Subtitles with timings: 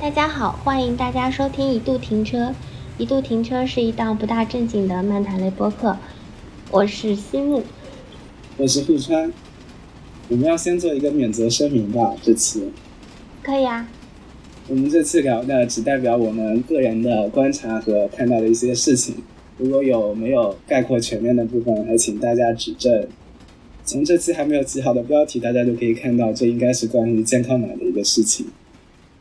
[0.00, 2.54] 大家好，欢迎大家收听一度停车。
[2.96, 5.94] 一度停车是一档不大正经的漫谈类播客，
[6.70, 7.62] 我是西木，
[8.56, 9.30] 我是富川。
[10.30, 12.72] 我们要先做一个免责声明吧，这期
[13.42, 13.86] 可以啊。
[14.68, 19.16] 我们这次聊的只代表我们个人的观察和看到的一些事情，
[19.58, 23.06] 如果有没有概括全面的部分，还请大家指正。
[23.84, 28.46] 从这期还没有起好的标题，大家就可以看到，这应该是关于健康码的一个事情。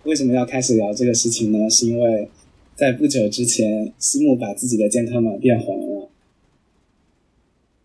[0.09, 1.69] 为什么要开始聊这个事情呢？
[1.69, 2.29] 是因为。
[2.79, 6.07] 在不久之前，西木把自己的健康码变黄了。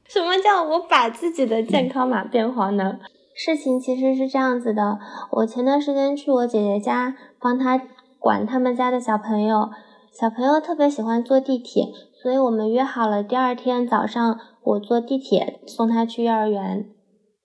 [0.06, 3.00] 什么叫我把自己的健康码变黄呢？
[3.34, 5.00] 事情其实是这样子的，
[5.32, 7.88] 我前段时间去我姐姐家帮她
[8.20, 9.70] 管他们家的小朋友，
[10.12, 11.88] 小朋友特别喜欢坐地铁，
[12.22, 16.86] 所以我们约好了第二天早上我坐地铁送他去幼儿园。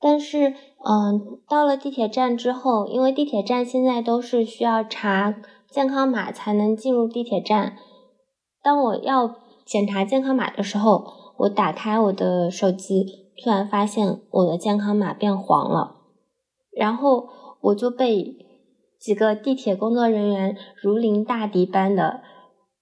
[0.02, 0.54] 但是，
[0.86, 5.36] 嗯，到了地铁站之后，因为地铁站现在都是需要查。
[5.72, 7.78] 健康码才能进入地铁站。
[8.64, 11.06] 当我要检查健康码的时候，
[11.38, 13.06] 我打开我的手机，
[13.38, 15.98] 突然发现我的健康码变黄了。
[16.76, 17.28] 然后
[17.62, 18.36] 我就被
[19.00, 22.22] 几个地铁工作人员如临大敌般的，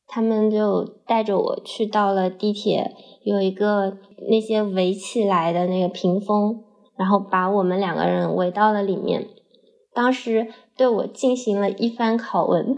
[0.07, 3.97] 他们就带着我去到了地铁有一个
[4.29, 6.63] 那些围起来的那个屏风，
[6.97, 9.27] 然后把我们两个人围到了里面。
[9.93, 10.47] 当时。
[10.77, 12.77] 对我进行了一番拷问，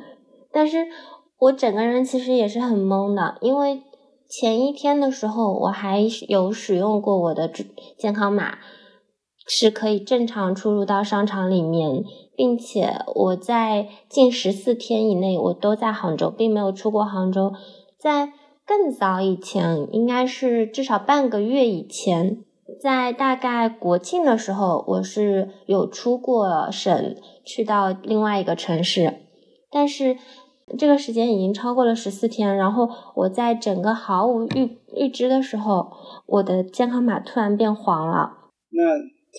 [0.54, 0.88] 但是
[1.38, 3.84] 我整个人其实也是很懵的，因为
[4.30, 7.52] 前一天的时候我还有使用过我的
[7.98, 8.60] 健康码，
[9.46, 12.06] 是可以正常出入到商场里面，
[12.38, 17.52] 并且我在近十四天以内我都在杭州，并没有出过杭州。
[18.00, 18.32] 在
[18.66, 22.46] 更早以前，应该是至少半个月以前。
[22.82, 29.16] 在大概国庆的时候，我是有出过省，去到另外一个城市，
[29.70, 30.16] 但是
[30.78, 32.56] 这个时间已经超过了十四天。
[32.56, 35.92] 然后我在整个毫无预预知的时候，
[36.26, 38.32] 我的健康码突然变黄了。
[38.70, 38.84] 那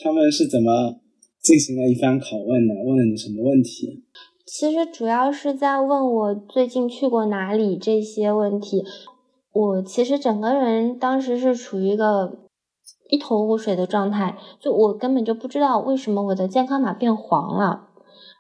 [0.03, 1.01] 他们是怎么
[1.41, 2.75] 进行了一番拷问呢？
[2.87, 4.05] 问了你什么问题？
[4.45, 8.85] 其实主要是在问我最近去过哪里这些问题。
[9.53, 12.50] 我其实整个人当时是处于一个。
[13.11, 17.89] 一头雾水的状态，就我根本就不知道为什么我的健康码变黄了，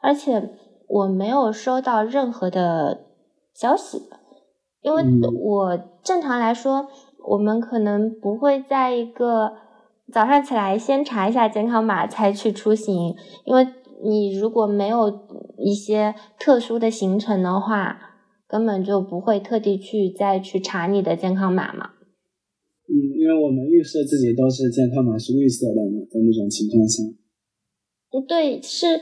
[0.00, 0.50] 而且
[0.88, 3.06] 我没有收到任何的
[3.52, 4.02] 消息，
[4.82, 5.04] 因为
[5.42, 6.86] 我正常来说，
[7.28, 9.52] 我们可能不会在一个
[10.12, 13.14] 早上起来先查一下健康码才去出行，
[13.44, 13.68] 因为
[14.02, 15.20] 你如果没有
[15.58, 17.98] 一些特殊的行程的话，
[18.48, 21.90] 根本就不会特地去再去查你的健康码嘛。
[22.90, 27.04] 嗯，因为我们预设自己都是健康码是绿色的嘛，在那种情况下，
[28.10, 29.00] 不对，是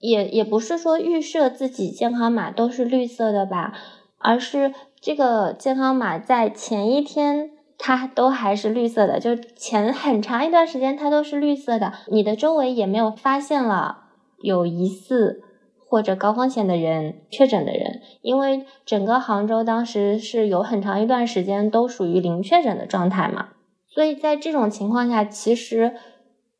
[0.00, 3.78] 也也不是说预设自己健康码都是绿色的吧，
[4.18, 13.98] 而是这个健康码在前一天它都还是绿色的，就前很长一段时间它都是绿色的，你的周围也没有发现了
[14.42, 15.44] 有疑似。
[15.92, 23.48] 或者高风险的人确诊的人，因为整个杭州当时是有很长一段时间都属于零确诊的状态嘛，
[23.94, 25.92] 所以在这种情况下，其实，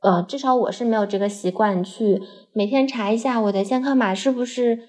[0.02, 2.20] 呃，至少我是没有这个习惯去
[2.52, 4.80] 每天查一下我的健康码是不是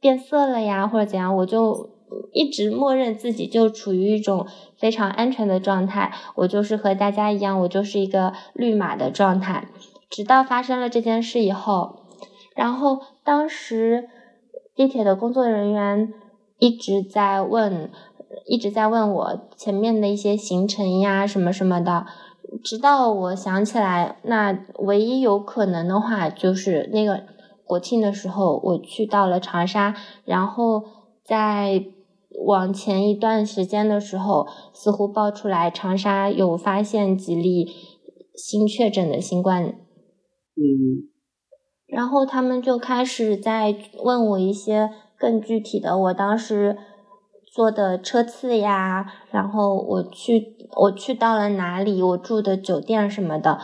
[0.00, 1.90] 变色了呀，或者怎样，我就
[2.32, 4.46] 一直默认自己就处于一种
[4.78, 9.66] 非常安全的状态，我就是和大家一样，我就是一个绿码的状态，
[10.08, 12.04] 直到发生了这件事以后。
[12.54, 12.98] 然后
[13.28, 14.08] 当时
[14.74, 16.14] 地铁的工作人员
[16.58, 17.90] 一直在问，
[18.46, 22.06] 一直在问我前面的一些行程呀什么什么的，
[22.64, 27.24] 直到我想起来，那唯一有可能的话就是那个
[27.64, 30.82] 国庆的时候我去到了长沙，然后
[31.22, 31.84] 在
[32.46, 37.68] 往前一段时间的时候，似乎爆出来长沙有发现几例
[38.34, 41.17] 新确诊的新冠，嗯。
[41.88, 43.74] 然后他们就开始在
[44.04, 46.76] 问我一些更具体的，我当时
[47.50, 53.58] 坐的车次呀，然后我去我去到了哪里，我住的酒店什么的，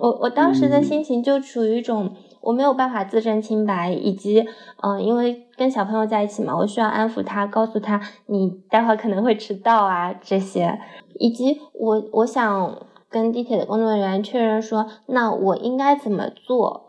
[0.00, 4.44] 我我当时的心情就处于一种我没有办法自证清白，以及
[4.82, 10.78] 嗯，因为跟小朋友在一起嘛，我需要安抚他，告诉他你待会可能会迟到啊这些，
[11.18, 16.85] 以及我我想跟地铁的工作人员确认说，那我应该怎么做。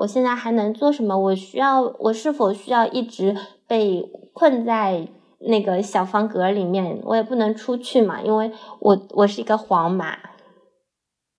[0.00, 1.18] 我现在还能做什么？
[1.18, 3.34] 我需要，我是否需要一直
[3.66, 5.08] 被困在
[5.40, 7.00] 那个小方格里面？
[7.04, 10.16] 我也不能出去嘛，因为我我是一个黄码。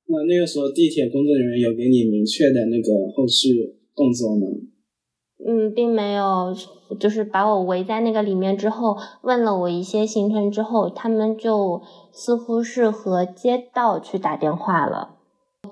[0.07, 4.47] 那那个时候，地铁工作人员有给你明确的那个后续动作吗？
[5.47, 6.53] 嗯，并没有，
[6.99, 15.15] 就是把我围在那个里面之后，问了我一些行程之后，他们就似乎是和街道去打电话了，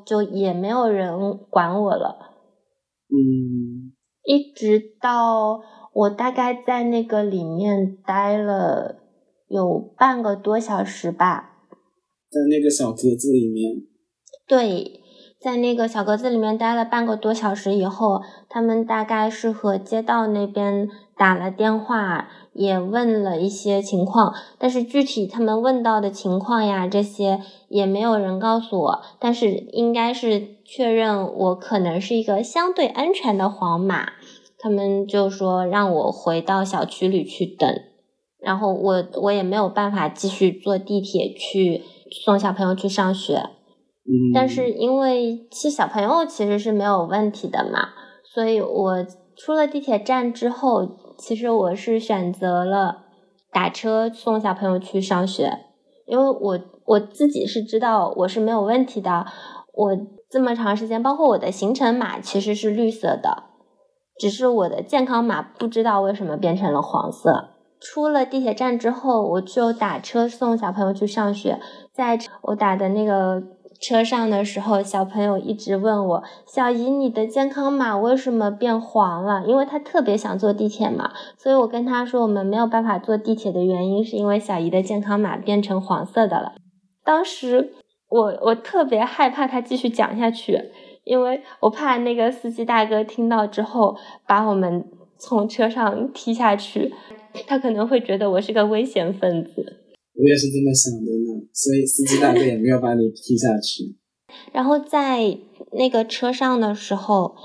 [0.05, 2.36] 就也没有人管我了。
[3.09, 3.93] 嗯，
[4.23, 5.61] 一直到
[5.93, 8.99] 我大概在那个里面待了
[9.47, 11.67] 有半个多小时吧，
[12.29, 13.83] 在那个小格子里面。
[14.47, 15.01] 对。
[15.47, 27.39] 在那个小格子里面待了半个多小时以后，他们大概是和街道那边打了电话，也问了一些情况，但是具体他们问到的情况呀，这些
[27.69, 29.01] 也没有人告诉我。
[29.21, 34.09] 但是应该是确认我可能是一个相对安全的黄马，
[34.59, 37.73] 他们就说让我回到小区里去等，
[38.41, 43.51] 然后我我也没有办法继续坐地铁去送小朋友去上学。
[44.33, 47.89] 但是因为其实小朋友其实是没有问题的嘛，
[48.23, 49.05] 所以我
[49.35, 50.87] 出了地铁站之后，
[51.17, 53.03] 其实我是选择了
[53.51, 55.51] 打车送小朋友去上学，
[56.05, 59.25] 因为我我自己是知道我是没有问题的，
[59.73, 59.91] 我
[60.29, 63.43] 这么长时间，包括我的行程码其实是绿色的，
[64.17, 67.49] 只是我的健康码不知道为什么变成了黄色。
[67.79, 71.59] 出了地铁站之后，我就打车送小朋友去上学，
[71.93, 73.43] 在我打的那个。
[73.79, 86.53] 车上的时候，小朋友一直问我：“小姨，你的健康码为什么变黄了？”因为他特别想坐地铁嘛，所以我跟他说，我们没有办法坐地铁的原因是因为小姨的健康码变成黄色的了。
[87.03, 87.73] 当时
[88.09, 90.71] 我我特别害怕他继续讲下去，
[91.03, 93.95] 因为我怕那个司机大哥听到之后
[94.25, 94.85] 把我们
[95.17, 96.93] 从车上踢下去，
[97.45, 99.83] 他可能会觉得我是个危险分子。
[100.19, 103.95] 我也是这么想的呢，所以司机大哥也没有把你踢下去。
[104.51, 105.37] 然后在
[105.73, 107.35] 那个车上的时候，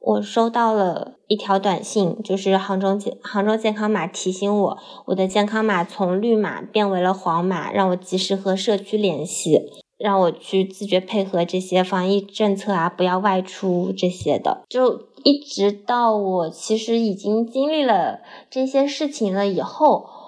[0.00, 9.60] 我收到了一条短信，就是杭州健杭州健康码提醒我，我的健康码从绿码变为了黄码，让我及时和社区联系，
[9.98, 14.62] 让我去自觉配合这些防疫政策啊，不要外出这些的。
[14.68, 20.19] 就一直到我其实已经经历了这些事情了以后。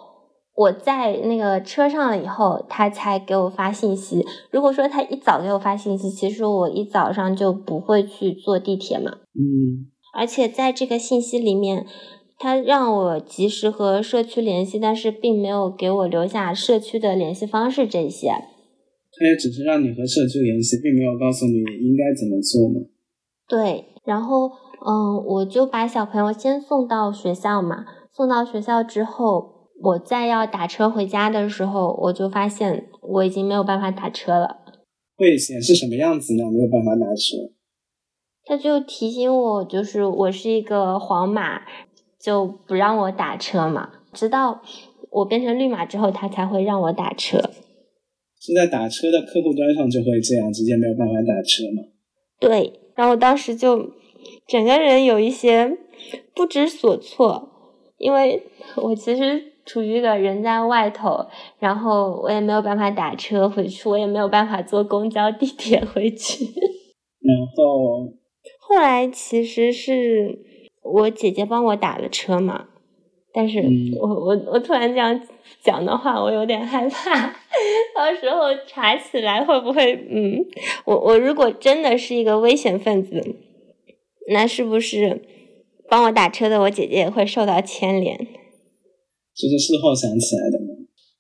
[0.54, 4.22] 我在那个车上了以后，他才给我发信息。
[4.50, 9.12] 如果说他一早给我发信息，其实我一早上就不会去坐地铁嘛。
[9.34, 9.88] 嗯。
[10.14, 11.86] 而且在这个信息里面，
[12.38, 18.28] 他让我及时和社区联系，但是并没有给我留下社区的联系方式这些。
[18.28, 22.86] 他也只是让你和社区联系，并没有告诉你应该怎么做嘛。
[23.48, 24.50] 对，然后
[24.86, 27.86] 嗯，我就把小朋友先送到学校嘛。
[28.14, 29.61] 送到学校之后。
[29.84, 34.58] 我在要打车回家的时候，我就发现我已经没有办法打车了。
[35.16, 36.44] 会显示什么样子呢？
[36.52, 37.36] 没有办法打车。
[38.44, 41.62] 他就提醒我，就是我是一个黄码，
[42.20, 43.90] 就不让我打车嘛。
[44.12, 44.62] 直到
[45.10, 47.38] 我变成绿码之后，他才会让我打车。
[48.40, 51.82] 是在打车的客户端上就会这样，直接没有办法打车吗？
[52.38, 52.80] 对。
[52.94, 53.90] 然后当时就
[54.46, 55.76] 整个人有一些
[56.34, 57.48] 不知所措，
[57.98, 58.44] 因为
[58.76, 59.51] 我其实。
[59.64, 61.26] 处于一个人在外头，
[61.58, 66.44] 然后我也没有办法打车回去，我也没有办法坐公交、地铁回去。
[67.22, 68.12] 然后
[68.60, 70.38] 后来其实是
[70.82, 72.66] 我姐姐帮我打了车嘛，
[73.32, 73.62] 但是
[74.00, 75.20] 我我我突然这样
[75.60, 77.28] 讲的话，我有点害怕，
[77.94, 80.44] 到时候查起来会不会嗯，
[80.84, 83.36] 我我如果真的是一个危险分子，
[84.32, 85.22] 那是不是
[85.88, 88.26] 帮我打车的我姐姐也会受到牵连？
[89.34, 90.78] 这是事后想起来的吗？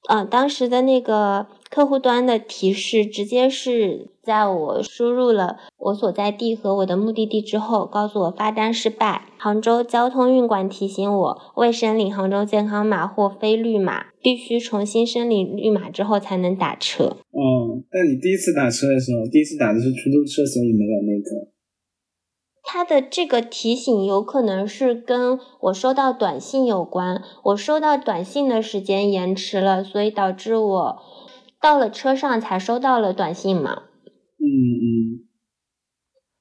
[0.08, 9.28] 啊，当时的那个客户端的提示，直接是在我输入了我所在地和我的目的地之后，告诉我发单失败。
[9.38, 17.04] 杭州交通运管提醒我，未申领杭州健康码或非绿码，必须重新申领绿码之后才能打车。
[17.04, 21.48] 哦，那你第一次打车的时候，第一次打的是出租车，所以没有那个。
[22.64, 31.02] 它的这个提醒有可能是跟我收到短信有关，我收到短信的时间延迟了，所以导致我
[31.60, 33.82] 到了车上才收到了短信嘛。
[34.38, 35.28] 嗯嗯。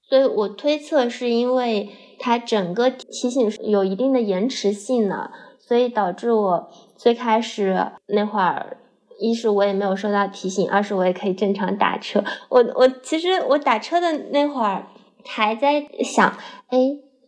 [0.08, 8.78] 所以我推测是因为它整个提醒有一定的延迟性呢，所以导致我最开始那会儿，
[9.20, 12.24] 一是我也没有收到提醒，二是我也可以正常打车。
[12.50, 14.88] 我我其实我打车的那会儿。
[15.26, 16.30] 还在想，
[16.68, 16.78] 哎，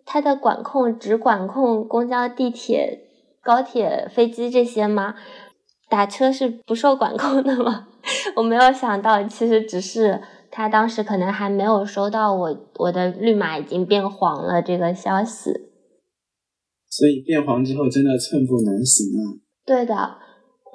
[0.06, 3.08] 它的管控只管控公交、地铁、
[3.42, 5.16] 高铁、飞机这些吗？
[5.90, 7.88] 打车是不受管控的吗？
[8.36, 15.52] 我没有想到，其实只是他当时可能还没有收到我我的绿码已经变黄了这个消息。
[16.90, 19.22] 所以变黄之后真的寸步难行啊。
[19.66, 20.18] 对的，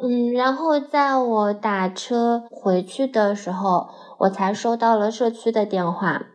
[0.02, 3.88] 嗯，然后在我打车回去的时候，
[4.20, 6.26] 我才收到了社区的电话。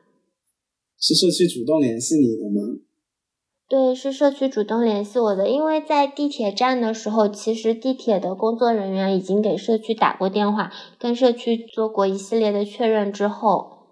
[0.99, 2.79] 是社区主动联系你的吗？
[3.69, 13.87] 对，是社区主动联系我的，因为在地铁站的时候，其实地铁的工作人员已经给社区打过电话，跟社区做过一系列的确认之后，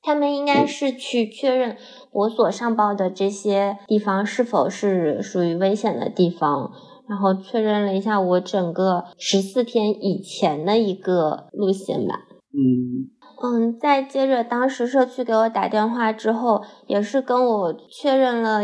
[0.00, 1.76] 他们应该是去确认
[2.12, 6.72] 我所上报的这些地方是否是属于危险的地方，
[7.08, 12.14] 然后确认了一下我整个十四天以前的一个路线吧。
[12.54, 13.10] 嗯
[13.42, 18.62] 嗯，再接着，当时社区给我打电话之后，也是跟我确认了。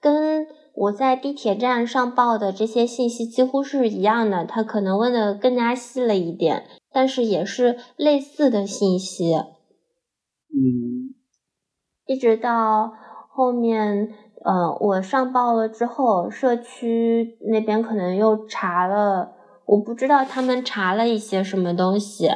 [0.00, 9.34] 跟我在地铁站上报的这些信息几乎是一样的，他可能问的更加细了一点，但是也是类似的信息。
[9.34, 11.14] 嗯，
[12.06, 12.92] 一直到
[13.28, 19.32] 后面，呃，我上报了之后，社区那边可能又查了，
[19.66, 22.30] 我不知道他们查了一些什么东西，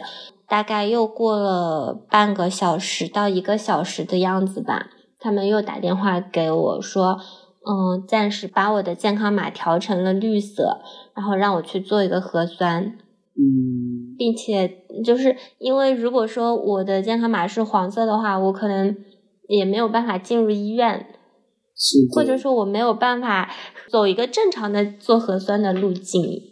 [0.52, 7.18] 大概又过了半个小时到一个小时的样子吧，他们又打电话给我说。
[7.64, 10.82] 嗯，暂时把我的健康码调成了绿色，
[11.14, 12.98] 然后让我去做一个核酸。
[13.34, 18.94] 嗯，并且就是因为如果说我的健康码是黄色的话，我可能
[19.48, 21.06] 也没有办法进入医院，
[21.74, 23.50] 是或者说我没有办法
[23.88, 26.51] 走一个正常的做核酸的路径。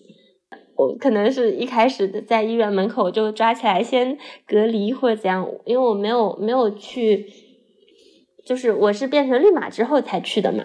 [0.80, 7.26] 我可能是一开始的在医院门口就抓起来先隔离或者怎样，因为我没有没有去，
[8.46, 10.64] 就是我是变成绿码之后才去的嘛。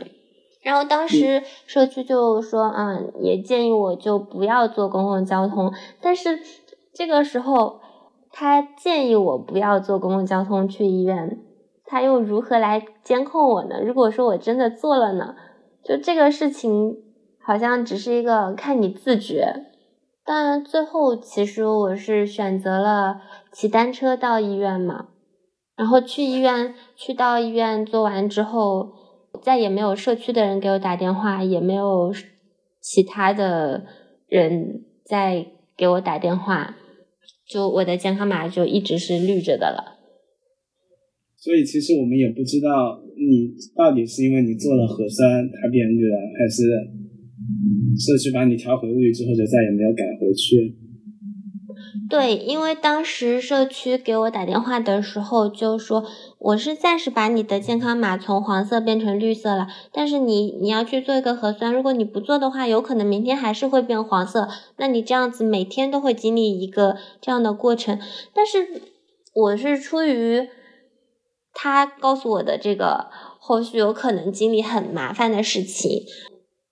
[0.62, 5.74] 然后当时社区就说，嗯，也建议我就不要坐公共交通。
[6.00, 6.40] 但是
[6.94, 7.82] 这个时候，
[8.32, 11.40] 他建议我不要坐公共交通去医院，
[11.84, 13.82] 他又如何来监控我呢？
[13.84, 15.36] 如果说我真的做了呢？
[15.84, 17.04] 就这个事情
[17.40, 19.66] 好像只是一个看你自觉。
[20.26, 23.22] 但最后其实我是选择了
[23.54, 25.10] 骑单车到医院嘛，
[25.78, 29.06] 然后去医院，去到医院做完之后。
[29.44, 32.10] 再也没有社区的人给我打电话，也没有
[32.80, 33.86] 其他的
[34.30, 36.78] 人再给我打电话，
[37.46, 40.00] 就我的健康码就一直是绿着的了。
[41.36, 46.64] 所以其实我们也不知道你到底是因为你做了核酸它变绿了，还是
[47.98, 50.76] 社区把你调回绿之后就再也没有改回去。
[52.08, 56.06] 对，因为当时社区给我打电话的时候就说，
[56.38, 64.48] 我是暂时把你的健康码从黄色变成绿色了，但是你你要去做一个核酸，如果你不做的话，有可能明天还是会变黄色，
[64.78, 68.00] 那你这样子每天都会经历一个这样的过程。
[68.34, 68.82] 但是
[69.34, 70.48] 我是出于
[71.54, 73.08] 他告诉我的这个
[73.40, 76.04] 后续有可能经历很麻烦的事情。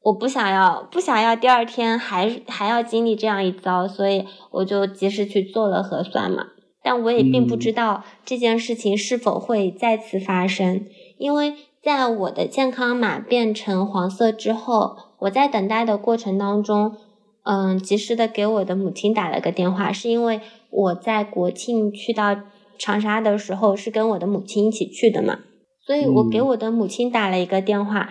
[0.04, 6.48] 我不想要，不想要第二天还还要经历这样一遭，所以我就及时去做了核酸嘛。
[6.84, 10.86] 但我也并不知道这件事情是否会再次发生，
[11.18, 16.98] 因为在我的健康码变成黄色之后，我在等待的过程当中，
[17.44, 22.36] 嗯，及时的给我的母亲打了个电话，是因为我在国庆去到
[22.78, 25.40] 长沙的时候是跟我的母亲一起去的嘛，
[25.86, 28.10] 所以我给我的母亲打了一个电话。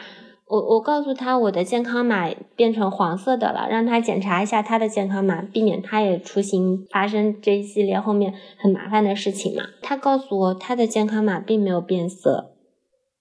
[0.52, 9.64] 我我告诉他我的健康码变成黄色的了，让他检查一下他的健康码，避免他也出行发生这一系列后面很麻烦的事情嘛。
[9.80, 12.52] 他告诉我他的健康码并没有变色，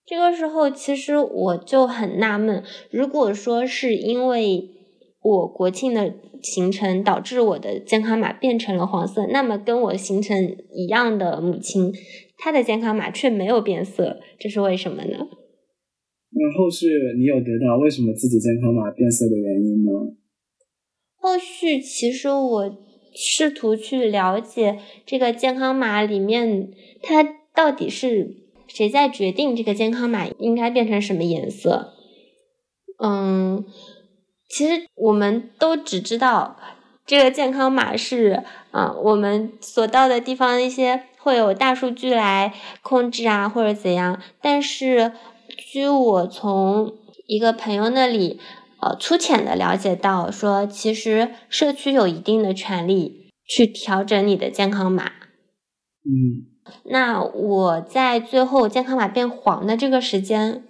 [0.05, 4.69] 这个时候其实我就很纳闷，如果说是因为
[5.21, 11.93] 我国庆的行程导致我的健康码变成了黄色，那么跟我行程一样的母亲，
[12.37, 15.27] 她的健康码却没有变色，这是为什么呢？
[16.33, 19.91] 那后续你有得到为什么自己健康码变色的原因吗？
[21.17, 22.77] 后续其实我
[23.13, 26.71] 试图去了解这个健康码里面，
[27.01, 27.21] 它
[27.53, 31.93] 到底是谁在决定这个健康码应该变成什么颜色？
[33.03, 33.65] 嗯，
[34.47, 36.57] 其实我们都只知道
[37.05, 45.11] 这个健康码是啊，我们所到的地方一些会有大数据来控制啊，或者怎样，但是。
[45.71, 46.93] 据我从
[47.27, 48.39] 一个朋友那里，
[48.81, 55.11] 呃，粗浅的了解到，说其实社区有一定的权利去调整你的健康码。
[56.03, 56.49] 嗯，
[56.85, 60.63] 那我在最后健康码变黄的这个时间，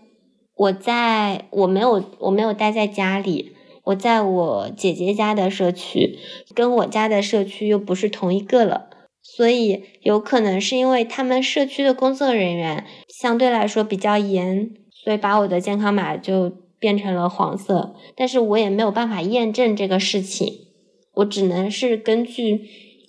[0.56, 3.56] 我在我没有我没有待在家里，
[3.86, 6.20] 我在我姐姐家的社区，
[6.54, 8.90] 跟我家的社区又不是同一个了，
[9.24, 14.74] 所以有可能是因为他们社区的工作人员相对来说比较严。
[15.04, 20.68] 所以把我的健康码就变成了黄色，但是我也没有办法验证这个事情，
[21.16, 22.62] 我只能是根据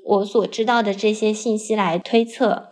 [0.05, 2.69] 我所知道的这些信息来推测。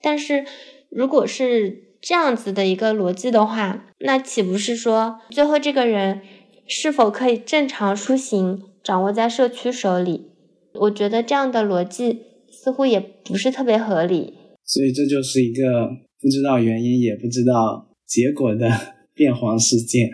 [0.00, 0.44] 但是
[0.90, 6.20] 如果是这样子的一个逻辑的话，那岂不是说最后这个人
[6.66, 10.30] 是否可以正常出行，掌握在社区手里？
[10.74, 14.34] 我觉得这样的逻辑似乎也不是特别合理。
[14.64, 15.88] 所以这就是一个
[16.20, 18.70] 不知道原因也不知道结果的
[19.14, 20.08] 变黄事件。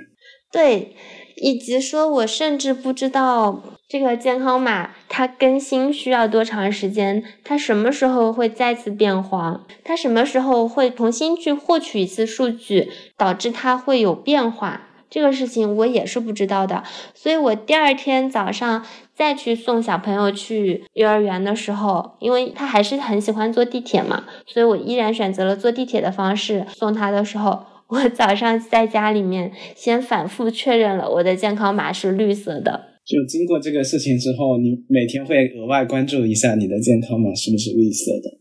[0.51, 0.95] 对，
[1.37, 14.89] 以及说我甚至不知道这个健康码它更新需要多长时间，它什么时候会再次变黄，它什么时候会重新去获取一次数据，导致它会有变化。
[15.09, 16.85] 这个事情我也是不知道的，
[17.15, 18.83] 所以我第二天早上
[19.15, 32.89] 再去送小朋友去幼儿园的时候，因为他还是很喜欢坐地铁嘛，所以我依然选择了坐地铁的方式送他的时候，我早上在家里面先反复确认了我的健康码是绿色的。
[33.05, 38.39] 就经过这个事情之后，你每天会额外关注一下你的健康码是不是绿色的。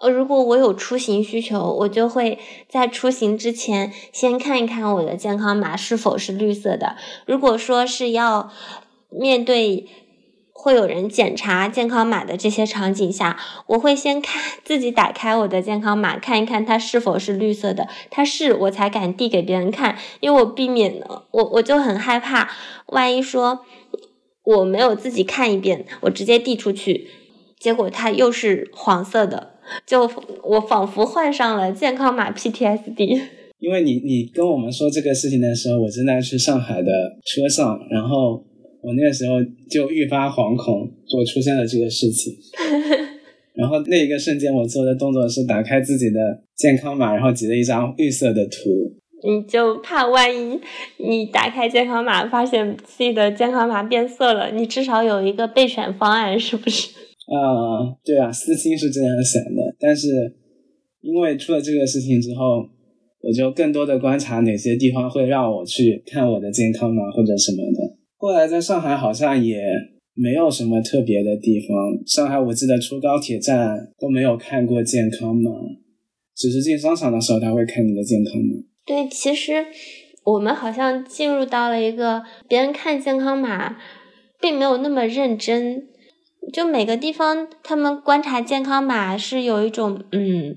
[0.00, 2.38] 呃，如果我有出行需求，我就会
[2.70, 6.96] 在出行之前先看一看我的健康码是否是绿色的。
[7.26, 8.50] 如果说是要
[9.10, 9.86] 面对
[10.68, 17.88] 会有人检查健康码的这些场景下，我会先看自己打开我的健康码，看一看它是否是绿色的。
[18.10, 22.50] 它是，我才敢递给别人看，因为我避免了，我我就很害怕，
[22.88, 23.60] 万一说
[24.44, 27.08] 我没有自己看一遍，我直接递出去，
[27.58, 29.54] 结果它又是黄色的。
[29.86, 30.10] 就
[30.42, 33.22] 我仿佛患上了健康码 PTSD，
[33.58, 36.92] 因为你你跟我们说这个事情的时候，我正在去上海的
[37.24, 38.44] 车上，然后
[38.82, 39.34] 我那个时候
[39.68, 42.34] 就愈发惶恐，就出现了这个事情。
[43.54, 48.70] 然后那一个瞬间，我做的动作是打开自己的健康码，然后截了一张绿色的图。
[49.26, 50.60] 你就怕万一
[50.98, 56.90] 你打开健康码，发现自己的健康码变色了，你至少有一个备选方案，是不是？
[57.26, 60.36] 啊，对啊，私心是这样想的，但是
[61.00, 62.64] 因为出了这个事情之后，
[63.20, 67.97] 我就更多的观察哪些地方会让我去看我的健康码或者什么的。
[68.18, 69.56] 后来在上海好像也
[70.14, 75.50] 没有什么特别的地方，上海我记得出高铁站都没有看过健康码，
[76.36, 78.64] 只是进商场的时候他会看你的健康码。
[78.84, 79.66] 对，其实
[80.24, 83.76] 我们好像进入到了一个别人看健康码
[84.40, 85.84] 并没有那么认真。
[86.52, 90.56] 就每个地方，他们观察健康码是有一种，嗯，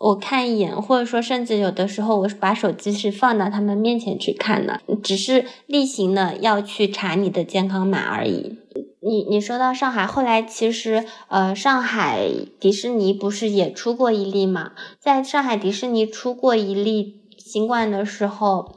[0.00, 8.58] 我看一眼，或者说甚至有的时候，我把手机是放到他们面前去看的，只是例行的要去查你的健康码而已。
[9.02, 14.72] 你你说到上海，后来其实，呃，上海迪士尼不是也出过一例嘛？
[14.98, 18.74] 在上海迪士尼出过一例新冠的时候，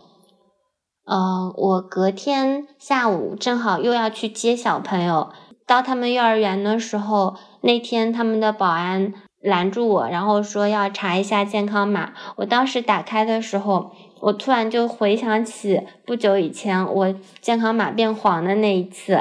[1.06, 5.30] 呃，我隔天下午正好又要去接小朋友。
[5.66, 12.14] 到他们幼儿园的时候，那天他们的保安拦住我，然后说要查一下健康码。
[12.38, 19.20] 我当时打开的时候，我突然就回想起不久以前我健康码变黄的那一次，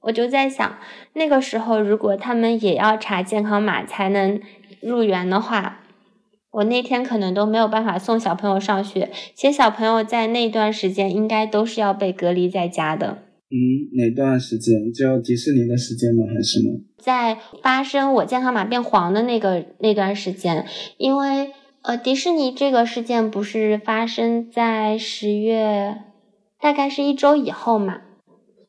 [0.00, 0.76] 我就在想，
[1.12, 4.40] 那个时候如果他们也要查健康码才能
[4.82, 5.78] 入园的话，
[6.50, 13.18] 我那天可能都没有办法送小朋友上学，且小朋友在那段时间应该都是要被隔离在家的。
[13.50, 14.92] 嗯，哪段时间？
[14.92, 16.24] 就迪士尼的时间吗？
[16.32, 16.80] 还是吗？
[16.98, 20.66] 在发生我健康码变黄的那个那段时间，
[20.98, 21.50] 因为
[21.82, 25.96] 呃，迪士尼这个事件不是发生在十月，
[26.60, 28.02] 大概是一周以后嘛。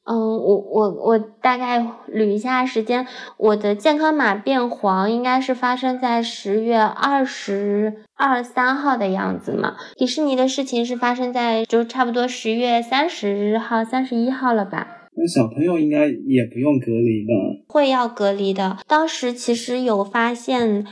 [0.03, 1.79] 嗯，我我我大概
[2.11, 3.05] 捋一下时间，
[3.37, 9.75] 我的健康码变黄应该是发生在十月二十二三号的样子嘛。
[9.95, 14.87] 迪士尼的事情是发生在就差不多十月三十号、三十一号了吧？
[15.15, 17.63] 那小朋友应该也不用隔离吧？
[17.67, 18.77] 会要隔离的。
[18.87, 20.83] 当时其实有发现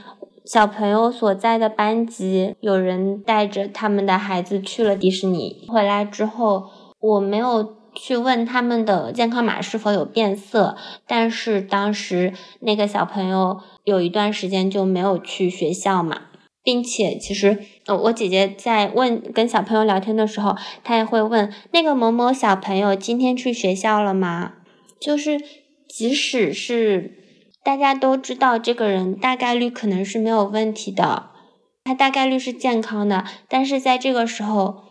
[0.46, 6.66] 小朋友所在的班级有人带着他们的孩子去了迪士尼，回来之后
[7.00, 7.79] 我没有。
[8.02, 16.22] 去问他们的健康码是否有变色，但是当时那个小朋友有一段时间就没有去学校嘛，
[16.64, 24.54] 并且其实呃我姐姐在问跟小朋友聊天的时候，她也会问那个某某小朋友今天去学校了吗？
[25.02, 25.38] 就是
[25.90, 27.18] 即使是
[27.64, 31.32] 大家都知道这个人大概率可能是没有问题的，
[31.84, 34.89] 他大概率是健康的，但是在这个时候。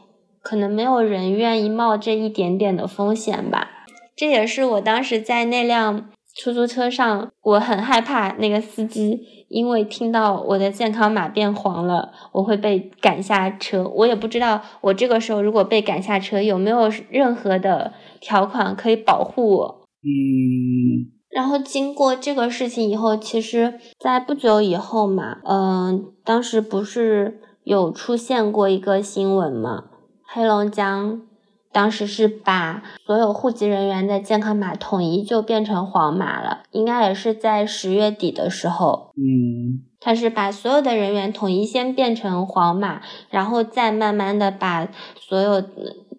[0.48, 3.68] 可能没有人愿意冒这一点点的风险吧，
[4.16, 13.86] 这也是我当时在那辆出租车上，我很害怕那个司机，因为听到我的健康码变黄了，我会被赶下车。
[13.94, 19.86] 我也不知道我这个时候如果被赶下车，有没有任何的条款可以保护我。
[20.02, 29.84] 嗯，然后经过这个事情以后，其实，在不久以后嘛，嗯，当时不是有出现过一个新闻嘛，
[30.30, 31.22] 黑龙江。
[31.70, 39.12] 当时是把所有户籍人员的健康码统一就变成黄码了，应该也是在十月底的时候。
[39.16, 44.88] 嗯，他是把所有的人员统一先变成黄码，然后再慢慢的把
[45.20, 45.62] 所有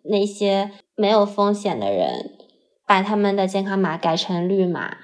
[0.03, 2.29] 那些没有风险的人，
[2.85, 4.97] 把他们的健康码改成绿码。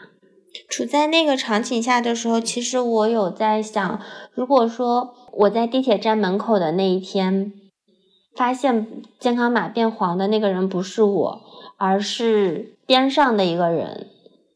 [0.70, 4.00] 处在那个场景下的时候，其实我有在想，
[4.32, 7.52] 如果说我在地铁站门口的那一天。
[8.36, 8.88] 发现
[9.20, 11.42] 健康码变黄的那个人不是我，
[11.78, 14.08] 而是边上的一个人。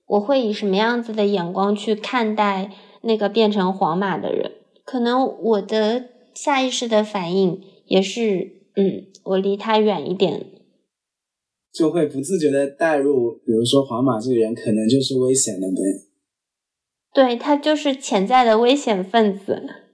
[0.07, 4.51] 我会以什么样子的眼光去看待那个变成黄码的人？
[4.83, 10.47] 可能我的下意识的反应也是，嗯，我离他远一点，
[11.71, 15.75] 就会不自觉的带入，比如说黄码这个人可能就是危险的呗。
[17.13, 19.88] 对他就是潜在的危险分子。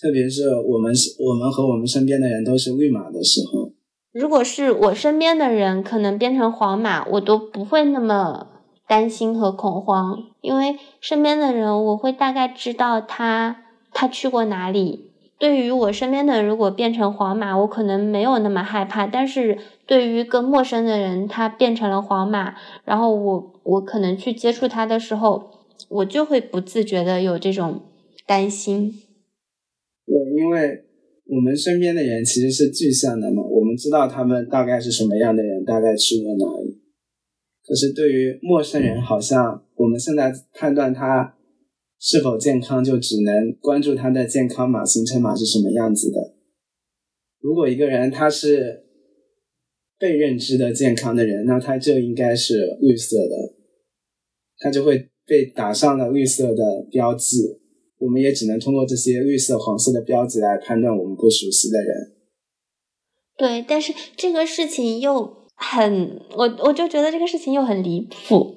[0.00, 3.70] 特别是我们是，我们和我们身边的人都是绿码的时候，
[4.12, 8.48] 如果是我身边的人可能变成黄码，我都不会那么
[8.88, 15.10] 担心和恐慌，因为身边的人我会大概知道他他去过哪里。
[15.38, 25.50] 对于我身边的人，如果变成黄码，我可能没有那么害怕，但是对于跟陌生的人，他变成了黄码，然后我我可能去接触他的时候，
[25.88, 27.80] 我就会不自觉的有这种
[28.24, 28.94] 担心。
[30.12, 30.84] 对，因为
[31.24, 36.78] 我们身边的人其实是具象的嘛，我们知道他们大概是什么样的人，大概去过哪里。
[37.64, 41.38] 可是对于陌生人，好像我们现在判断他
[41.98, 46.34] 是否健康，就只能关注他的健康码、行程码是什么样子的。
[47.40, 48.84] 如果一个人他是
[49.98, 53.54] 被认知的健康的人，那他就应该是绿色的，
[54.58, 57.61] 他就会被打上了绿色的标记。
[58.04, 62.12] 我们也只能通过这些绿色、黄色的标记来判断我们不熟悉的人。
[63.36, 68.56] 对，但是这个事情又很，我我就觉得这个事情又很离谱。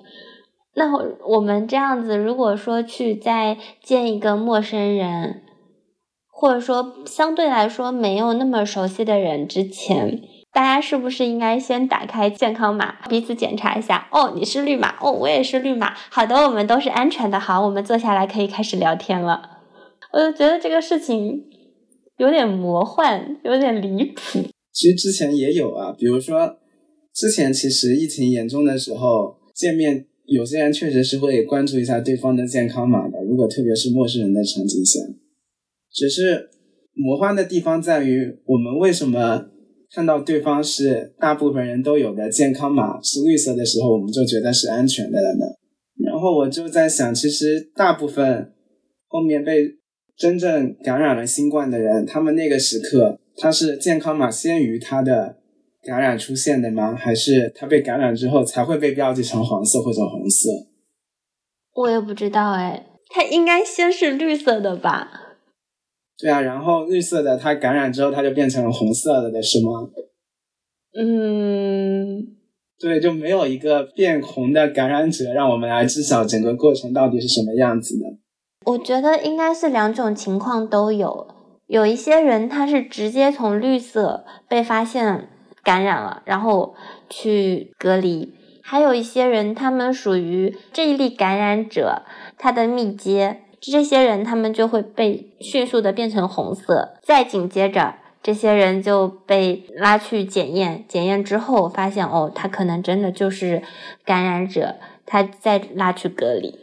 [0.75, 0.91] 那
[1.27, 5.43] 我们这样子，如果说去再见一个陌生人，
[6.27, 10.21] 或者说相对来说没有那么熟悉的人之前，
[10.55, 14.07] 大家是不是应该先打开健康码，彼此检查一下？
[14.09, 15.93] 哦，你是绿码，哦，我也是绿码。
[16.09, 17.37] 好的，我们都是安全的。
[17.37, 19.41] 好，我们坐下来可以开始聊天了。
[20.13, 21.43] 我就觉得这个事情
[22.15, 24.39] 有点魔幻，有点离谱。
[24.71, 26.57] 其实之前也有啊，比如说
[27.13, 33.21] 之前其实疫情严重的时候见面，有些人确实是会关注一下对方的健康码的。
[33.27, 35.01] 如果特别是陌生人的场景下，
[35.91, 36.49] 只是
[36.93, 39.47] 魔幻的地方在于，我们为什么
[39.95, 45.45] 看到对方是大部分人都有的健康码是绿色的时候，我们就觉得是安全的了呢？
[46.05, 48.51] 然后我就在想，其实大部分
[49.07, 49.71] 后面被
[50.17, 53.19] 真正感染了新冠的人，他们那个时刻。
[53.37, 55.37] 他是健康码先于他的
[55.83, 56.95] 感染出现的吗？
[56.95, 60.49] 还是他被感染之后才会被标记成黄色或者红色？
[61.73, 65.24] 我也不知道哎，他应该先是绿色的吧？
[66.17, 69.89] 对啊，然后绿色的它感染之后它就变成了红色的的是吗？
[70.97, 72.23] 嗯，
[72.79, 78.05] 对，就没有一个变红的感染者，让我们来知晓整个过程到底是什么样子的。
[78.65, 81.27] 我觉得应该是两种情况都有。
[81.67, 85.27] 有一些人他是直接从绿色被发现
[85.63, 86.75] 感染了，然后
[87.09, 88.29] 去隔离；
[88.63, 92.03] 还有一些人，他们属于这一例感染者
[92.37, 96.97] 他的密接，这些人他们就会被迅速的变成红色。
[97.03, 103.61] 再紧接着，这些人就被拉去检验，检验之后发现哦，他可能真的就是
[104.03, 104.75] 感染者，
[105.05, 106.53] 他再拉去隔离。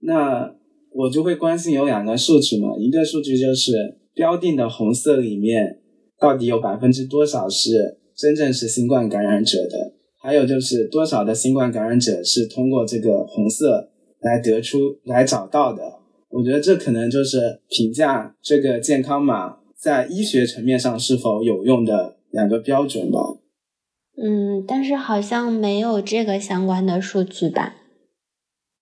[0.00, 0.56] 那。
[0.90, 3.72] 我就会关心有两个数据嘛，一个数据就是
[4.14, 5.78] 标定的红色里面
[6.18, 16.00] 到底有百分之多少是真正是新冠感染者的，还有就是多少的新冠感染者是通过这个红色来得出来找到的。
[16.30, 23.18] 我觉得这可能就是评价这个健康码在医学层面上是否有用的两个标准吧。
[24.20, 27.76] 嗯，但是好像没有这个相关的数据吧。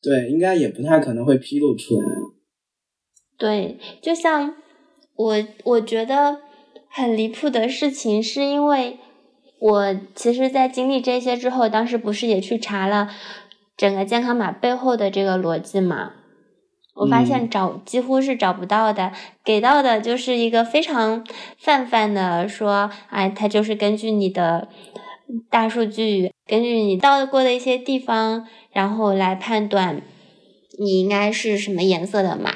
[0.03, 2.07] 对，应该也不太可能会披露出来。
[3.39, 4.55] 对，就像
[5.15, 6.39] 我，我觉得
[6.89, 8.99] 很离谱的事情，是因为
[9.61, 13.11] 我其实，在经历这些之后，当时不是也去查了
[13.77, 16.13] 整个健康码背后的这个逻辑嘛。
[16.95, 19.13] 我发现找几乎是找不到的，
[19.45, 21.27] 给到的就是一个非常
[21.59, 24.69] 泛泛的说，哎，它就是根据你的
[25.51, 30.01] 大数据，根据你到过的一些地方，然后来判断
[30.79, 32.55] 你应该是什么颜色的码。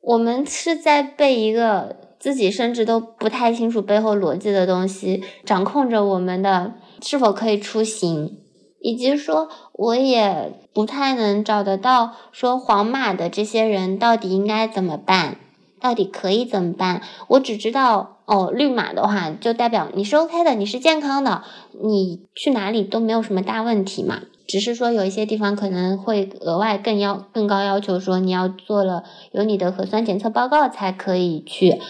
[0.00, 8.38] 我们是在被一个自己甚至都不太清楚背后逻辑的东西掌控着我们的是否可以出行。
[8.82, 15.36] 以及说，我也不太能找得到说黄码的这些人到底应该怎么办，
[15.80, 17.00] 到底可以怎么办？
[17.28, 21.44] 我只知道，哦，绿码的话就代表你是 OK 的，你是健康的，
[21.82, 24.20] 你去哪里都没有什么大问题嘛。
[24.48, 31.80] 只是说有一些地方可能会额外更要更高要求，说你要做了有你的核酸检测报告才可以去。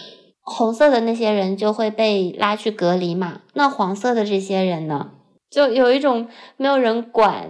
[0.41, 3.41] 红色的那些人就会被拉去隔离嘛。
[3.53, 5.09] 那黄色的这些人呢？
[5.53, 7.47] 就有一种没有人管，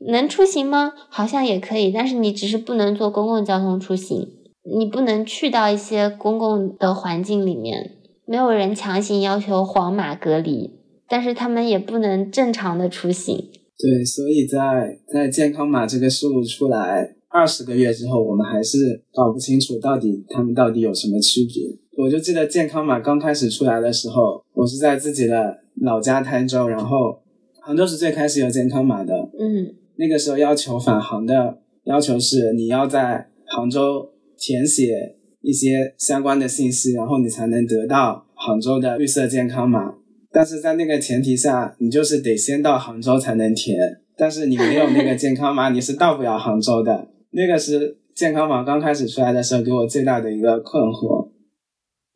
[0.00, 0.92] 能出行吗？
[1.08, 4.28] 好像也可以，但是你只是不能坐公共交通出行，
[4.76, 7.92] 你不能去到一些公共的环境里面，
[8.26, 10.70] 没有人强行要求黄码隔离，
[11.08, 13.48] 但是他们也不能正常的出行。
[13.78, 22.04] 对，所以在在健康码这个事物出来二十个月之后，我们还是搞不清楚到底他们到底有什么区别。
[22.04, 27.18] 我就记得健康码刚开始出来的时候，我是在自己的老家台州，然后。
[27.66, 39.96] 杭州是最开始有健康码的，嗯，那个时候要求返杭的要求是你要在杭州填写一些相关的信息，然后你才能得到杭州的绿色健康码。
[40.30, 43.76] 但是在那个前提下，你就是得先到杭州才能填，
[44.16, 47.08] 但是你没有那个健康码，你是到不了杭州的。
[47.32, 51.32] 那个是健康码刚开始出来的时候给我最大的一个困惑。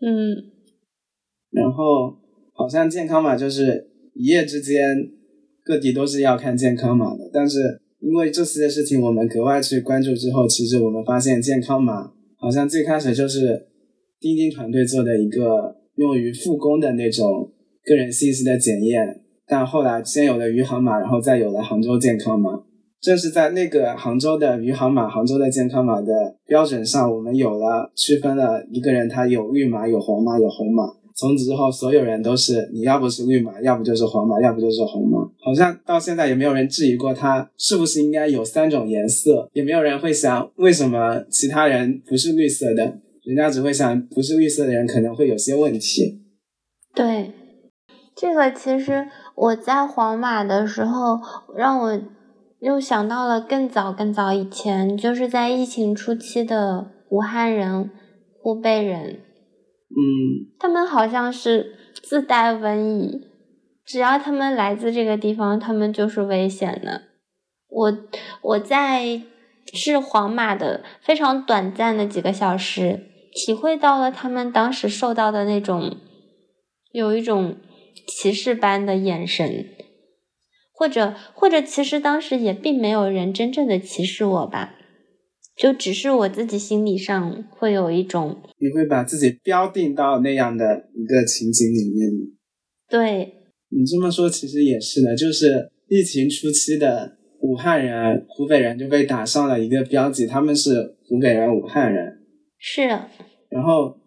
[0.01, 0.45] 嗯，
[1.51, 2.17] 然后
[2.53, 4.77] 好像健康码就是一夜之间。
[5.71, 13.69] 各地都是要看健康码的，但是因为这次的事情我们格外去关注之后，其实我们发现健康码好像最开始就是
[14.19, 17.53] 钉钉团队做的一个用于复工的那种
[17.85, 22.51] 个人信息的检验，但后来先有了余杭码，然后再有了杭州健康码。
[23.01, 30.97] 正是在那个杭州的余杭码、杭州的健康码的标准上，我们有了区分了一个人他有绿码、有黄码、有红码。
[31.21, 35.19] 从此之后，所有人都是你要不是绿码，要不就是黄码，要不就是红码。
[35.39, 46.23] 好像到现在也没有人质疑过它是不是应该有三种颜色，也没有人会想为什么其他人不是绿色的，人家只会想不是绿色的人可能会有些问题。
[46.95, 47.33] 对，
[48.17, 51.21] 这个其实我在黄马的时候，
[51.55, 52.01] 让我
[52.61, 57.91] 又想到了更早更早以前，就是在疫情初期的武汉人、
[58.41, 59.21] 湖北人。
[59.91, 63.27] 嗯，他们好像是自带瘟疫，
[63.85, 67.03] 只要他们来自这个地方，他们就是危险的。
[67.69, 67.99] 我
[68.43, 69.23] 我在
[69.73, 75.97] 是皇马的非常短暂的几个小时，体会到了他们当时受到的那种
[76.93, 77.57] 有一种
[78.07, 79.67] 歧视般的眼神，
[80.73, 84.77] 或者或者其实当时也并没有人真正的歧视我吧。
[85.61, 92.33] 就只是我自己心理上会有一种，你会把自己标定到那样的一个情景里面吗？
[92.89, 93.35] 对，
[93.69, 102.21] 你这么说其实也是的，就是疫情初期的武汉人、湖北人就被打上了一个标记，他们是湖北人、武汉人。
[102.59, 102.89] 是。
[103.51, 103.99] 然后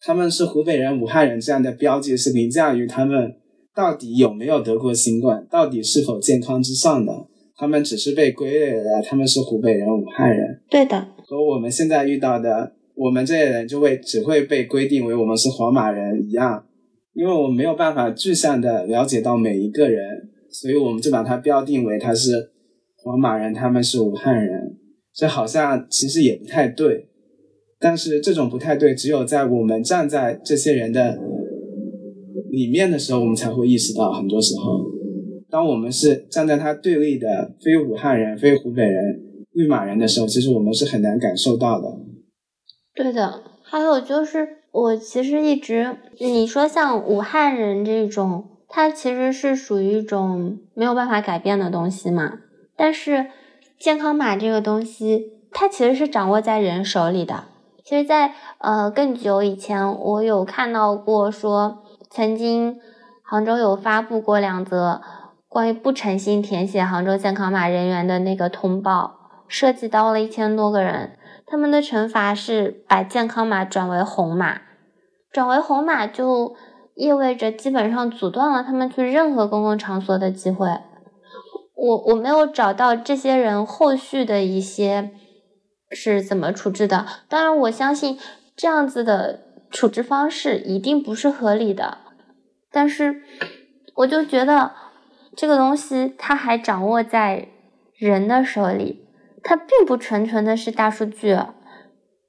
[0.00, 3.34] 他们是湖北人、武汉人这样的标记是凌驾于他们
[3.74, 7.26] 到底有没有得过新冠、到底是否健康之上的。
[7.58, 10.60] 他们只是被归类了，他们是湖北人、武汉人。
[10.70, 16.64] 对的，和我们现在遇到的我们这些人就会只会被规定为我们是黄码人一样，
[17.14, 20.00] 因为我们没有办法具象的了解到每一个人，
[20.50, 22.30] 所以我们就把它标定为他是
[23.02, 24.76] 黄码人，他们是武汉人。
[25.12, 27.08] 这好像其实也不太对，
[27.80, 31.18] 但是这种不太对，只有在我们站在这些人的
[32.52, 34.97] 里面的时候，我们才会意识到，很多时候。
[35.50, 39.20] 当我们是站在他对立的非武汉人、非湖北人、
[39.52, 41.86] 绿码人的时候，其实我们是很难感受到的。
[42.94, 52.40] 对的，还有就是，我其实一直你说像武汉人这种，他其实是属于一种没有办法改变的东西嘛。
[52.76, 53.26] 但是
[53.80, 57.44] 健康码这个东西，它其实是掌握在人手里的。
[57.82, 61.78] 其实，在呃更久以前，我有看到过说，
[62.10, 62.78] 曾经
[63.22, 65.00] 杭州有发布过两则。
[65.48, 74.60] 关于不诚心填写杭州健康码人员的那个通报，涉及到了一千多个人，他们的惩罚是把健康码转为红码，
[75.32, 76.54] 转为红码就
[76.94, 80.68] 意味着基本上阻断了他们去任何公共场所的机会。
[81.74, 85.12] 我我没有找到这些人后续的一些
[85.92, 87.06] 是怎么处置的。
[87.28, 88.18] 当然，我相信
[88.56, 91.98] 这样子的处置方式一定不是合理的。
[92.70, 93.22] 但是，
[93.94, 94.72] 我就觉得
[95.38, 97.46] 这个东西它还掌握在
[97.96, 99.06] 人的手里，
[99.44, 101.36] 它并不纯纯的是大数据，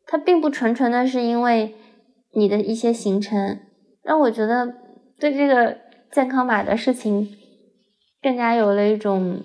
[0.06, 1.74] 它并不纯纯的是因为
[2.36, 3.62] 你的一些行程，
[4.04, 4.76] 让我觉得
[5.20, 5.76] 对这个
[6.12, 7.36] 健康码的事情
[8.22, 9.42] 更加有了一种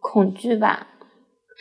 [0.00, 0.88] 恐惧吧，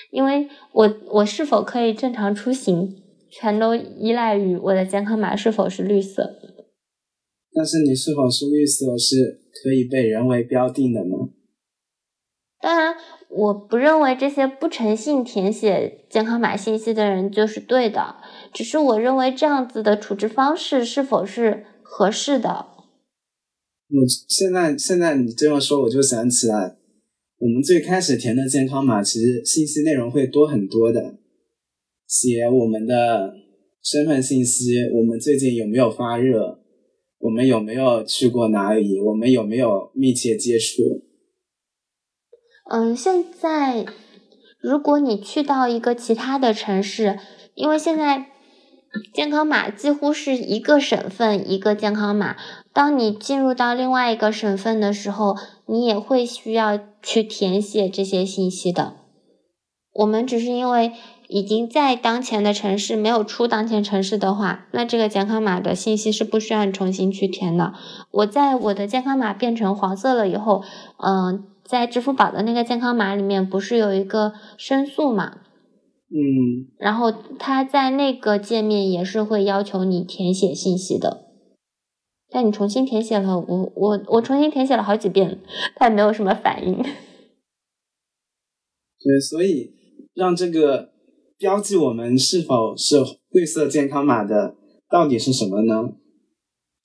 [0.10, 6.34] 因为我我是否可以正常出行，全都依赖于我的健康码是否是绿色。
[7.56, 11.30] 但是你是否是绿色是可以被人为标定的吗？
[12.62, 12.96] 当然，
[13.30, 18.18] 我不认为这些不诚信填写健康码信息的人就是对的，
[18.52, 22.68] 只是我认为这样子的处置方式是否是合适的。
[23.88, 26.76] 我现在现在你这么说，我就想起来，
[27.38, 31.20] 我们最开始填的健康码其实信息内容会多很多的，
[32.08, 33.36] 写我们的
[33.82, 36.65] 身份信息，我们最近有没有发热。
[37.20, 39.00] 我们有没有去过哪里？
[39.00, 41.04] 我们有没有密切接触？
[42.70, 43.86] 嗯，现在
[44.60, 47.18] 如果你去到一个其他的城市，
[47.56, 48.28] 因为现在
[49.14, 52.36] 健康码几乎是一个省份一个健康码，
[52.74, 55.36] 当你进入到另外一个省份的时候，
[55.68, 58.98] 你也会需要去填写这些信息的。
[59.94, 60.92] 我们只是因为。
[61.28, 67.74] 已经在当前的城市没有出当前城市的话，那这个健康码的信息是不需要你重新去填的。
[68.12, 70.64] 我在我的健康码变成黄色了以后，
[70.98, 75.40] 嗯，在支付宝的那个健康码里面不是有一个申诉嘛？
[76.10, 81.26] 嗯，然后它在那个界面也是会要求你填写信息的，
[82.30, 85.40] 但你重新填写了，我我我重新填写了好几遍，
[85.76, 86.84] 它也没有什么反应。
[89.00, 89.74] 对，所以
[90.14, 90.95] 让这个。
[91.38, 92.98] 标记我们是否是
[93.30, 94.56] 绿色健康码的
[94.90, 95.90] 到底是什么呢？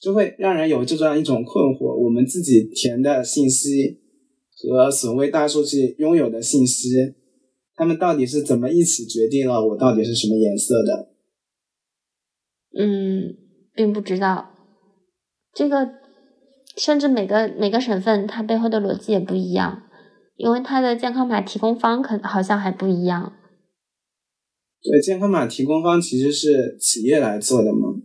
[0.01, 4.01] 就会让人有这样一种困惑：我们自己填的信息
[4.57, 6.89] 和所谓大数据拥有的信息，
[7.75, 11.11] 他们到底是怎么一起决定了我到底是什么颜色的？
[12.79, 13.37] 嗯，
[13.75, 14.51] 并不知道。
[15.53, 15.91] 这个
[16.77, 19.83] 甚至每个每个省份它背后的逻辑也不一样，
[20.37, 23.35] 因为它的健康码提供方可好像还不一样。
[24.83, 27.97] 对，健康码提供方其实是企业来做的嘛？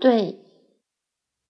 [0.00, 0.36] 对。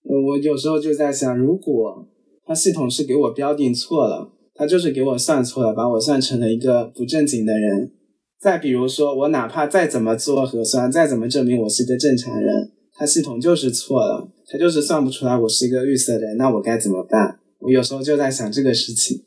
[0.01, 2.07] 我有时候就在想，如果
[2.45, 7.91] 它系统是给我标定错了，它就是给我算错了，把我算成了一个不正经的人。
[8.39, 17.39] 再比如说，我哪怕再怎么做核酸，再怎么证明我是一个正常人，它系统就是错了，它就是算不出来我是一个绿色的人，那我该怎么办？
[17.59, 19.25] 我有时候就在想这个事情。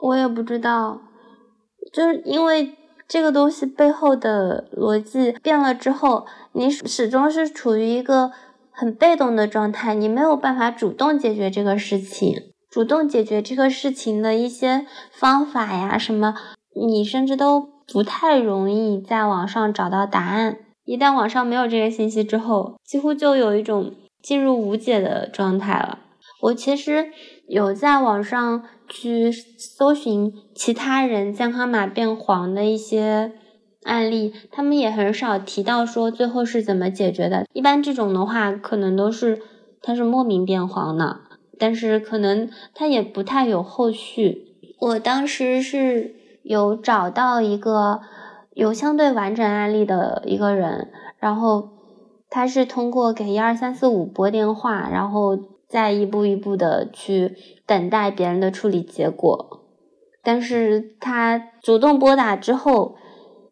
[0.00, 1.02] 我也不知道，
[1.92, 2.72] 就是因为。
[3.08, 8.32] 这个东西背后的逻辑变了之后，你始终是处于一个
[8.70, 12.34] 很被动的状态，你没有办法主动解决这个事情，
[12.70, 16.34] 主动解决这个事情的一些方法呀什么，
[16.74, 20.58] 你甚至都不太容易在网上找到答案。
[20.84, 26.00] 一旦网上没有这个信息之后，几乎就有一种进入无解的状态了。
[26.42, 27.10] 我其实
[27.46, 28.64] 有在网上。
[28.88, 33.32] 去搜寻其他人健康码变黄的一些
[33.84, 37.44] 案例，他们也很少提到说最后是怎么解决的。
[37.52, 39.42] 一般这种的话，可能都是
[39.82, 41.20] 它是莫名变黄的，
[41.58, 44.56] 但是可能它也不太有后续。
[44.80, 48.00] 我当时是有找到一个
[48.54, 51.68] 有相对完整案例的一个人，然后
[52.30, 55.38] 他是通过给一二三四五拨电话，然后。
[55.68, 57.34] 再一步一步的去
[57.66, 59.55] 等待别人的处理结果，
[60.26, 62.96] 但是他主动拨打之后，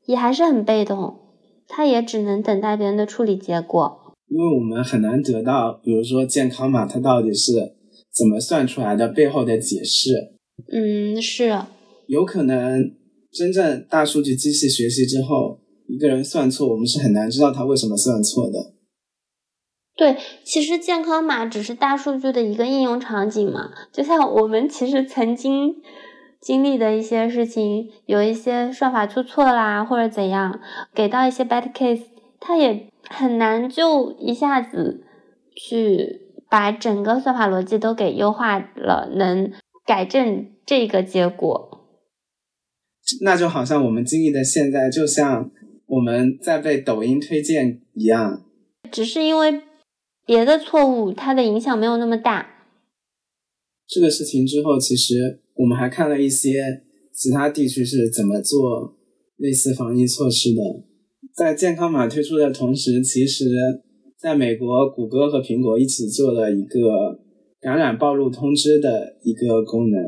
[0.06, 1.20] 也还是很被动，
[1.68, 4.16] 他也只能等待别人的处理结果。
[4.26, 7.52] 因为我们很难得到，比如说健康码它到底是
[8.12, 10.10] 怎么算出来的，背后的解释。
[10.72, 11.56] 嗯，是。
[12.08, 12.90] 有可能
[13.30, 18.74] 真正大数据机器学习之后，一个人算错，我们是很难知道他为什么算错的。
[19.96, 25.76] 对，其实健康码只是大数据的一个应用场景嘛，就像我们其实曾经
[26.44, 30.60] 经历的一些事情，有一些算法出错啦，或者怎样，
[30.94, 32.02] 给到一些 bad case，
[32.38, 35.04] 它也很难就一下子
[35.56, 36.20] 去
[36.50, 39.50] 把整个算法逻辑都给优化了，能
[39.86, 41.86] 改正这个结果。
[43.22, 45.50] 那就好像我们经历的现在，就像
[45.86, 48.44] 我们在被抖音推荐一样，
[48.92, 49.62] 只是因为。
[50.26, 52.48] 别的错误，它的影响没有那么大。
[53.86, 56.82] 这个事情之后，其实我们还看了一些
[57.12, 58.96] 其他地区是怎么做
[59.36, 60.62] 类似防疫措施的。
[61.34, 63.46] 在健康码推出的同时，其实
[64.18, 67.20] 在美国，谷歌和苹果一起做了一个
[67.60, 70.00] 感染暴露通知的一个功能。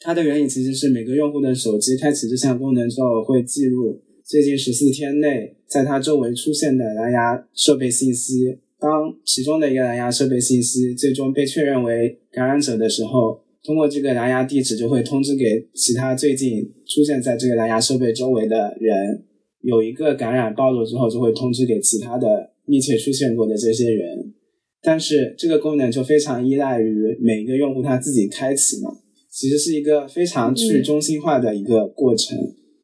[0.00, 8.58] 它的原理其实是每个用户的手机开启这项功能之后，会记录最近十四天内在它周围出现的蓝牙设备信息。
[8.78, 19.24] 当其中的一个蓝牙设备信息最终被确认为感染者的时候，通过这个蓝牙地址就会通知给其他最近出现在这个蓝牙设备周围的人。
[19.62, 24.34] 有一个感染暴露之后，就会通知给其他的密切出现过的这些人。
[24.82, 28.90] 但是这个功能就非常依赖于每一个用户他自己开启嘛，
[29.30, 32.36] 其实是一个非常去中心化的一个过程，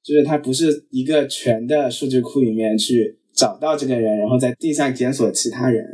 [0.02, 5.84] 就是它不是一个全的数据库里面去找到这个人，然后在地上检索其他人。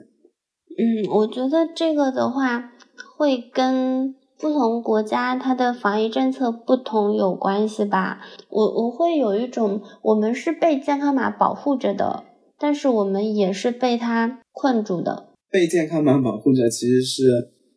[0.78, 2.70] 嗯，我觉得这个的话
[3.18, 4.14] 会跟。
[4.38, 8.20] 不同国家它的防疫政策不同有关系吧？
[8.50, 12.24] 我我会有一种，我们是被健康码保护着的，
[12.58, 15.30] 但是我们也是被它困住的。
[15.50, 17.22] 被健康码保护着，其实是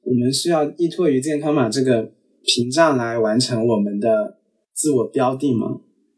[0.03, 2.11] 我们需要依托于健康码这个
[2.43, 4.37] 屏障来完成我们的
[4.73, 5.67] 自我标定嘛？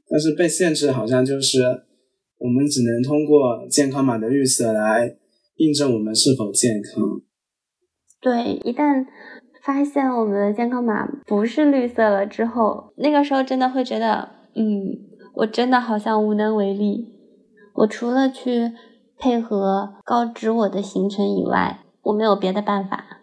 [0.09, 1.61] 但是被限制好像就是
[2.39, 5.15] 我们只能通过健康码的绿色来
[5.57, 7.21] 印证我们是否健康。
[8.19, 9.05] 对，一旦。
[9.63, 14.97] 发现我们的健康码不是绿色了之后，那个时候真的会觉得，嗯，
[15.35, 17.13] 我真的好像无能为力。
[17.75, 18.71] 我除了去
[19.17, 23.21] 配合告知我的行程以外，我没有别的办法。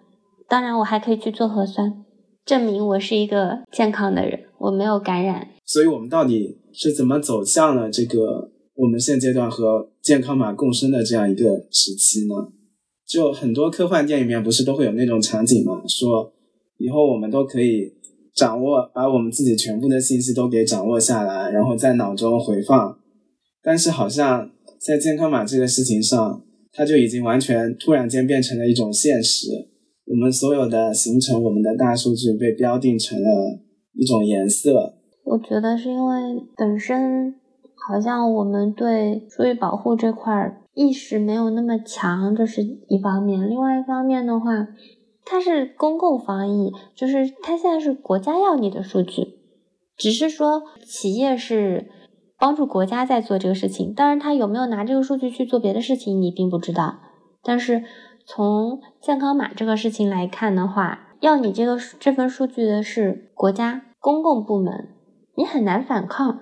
[0.48, 2.04] 当然，我还可以去做核酸，
[2.44, 5.48] 证明我是一个健康的人，我没有感染。
[5.66, 12.48] 所以，我们到底是怎么走向了这个我们现阶段和健康码共生的这样一个时期呢？
[13.08, 15.82] 就很多科幻电影里面不是都会有那种场景嘛？
[15.88, 16.30] 说
[16.76, 17.90] 以后我们都可以
[18.34, 22.98] 掌握，把我们自己全部的信息都给掌握下来，然后在脑中回放。
[23.62, 29.48] 但是好像在健康码这个事情上，它就已经完全突然间变成了一种现实。
[30.04, 33.58] 我们所有的行程，我们的大数据被标定成了
[33.94, 34.94] 一种颜色。
[35.24, 36.14] 我觉得是因为
[36.56, 37.34] 本身
[37.88, 40.57] 好像我们对数据保护这块。
[40.78, 43.50] 意识没有那么强，这是一方面。
[43.50, 44.68] 另外一方面的话，
[45.24, 49.40] 它是公共防疫，就是它现在是国家要你的数据，
[49.96, 51.90] 只是说企业是
[52.38, 53.92] 帮助国家在做这个事情。
[53.92, 57.00] 当然，他有没有拿这个数据去做别的事情，你并不知道。
[57.42, 57.82] 但是
[58.24, 64.90] 从健康码这个事情来看的话，要你这个这份数据的是国家公共部门，
[65.34, 66.38] 你很难反抗，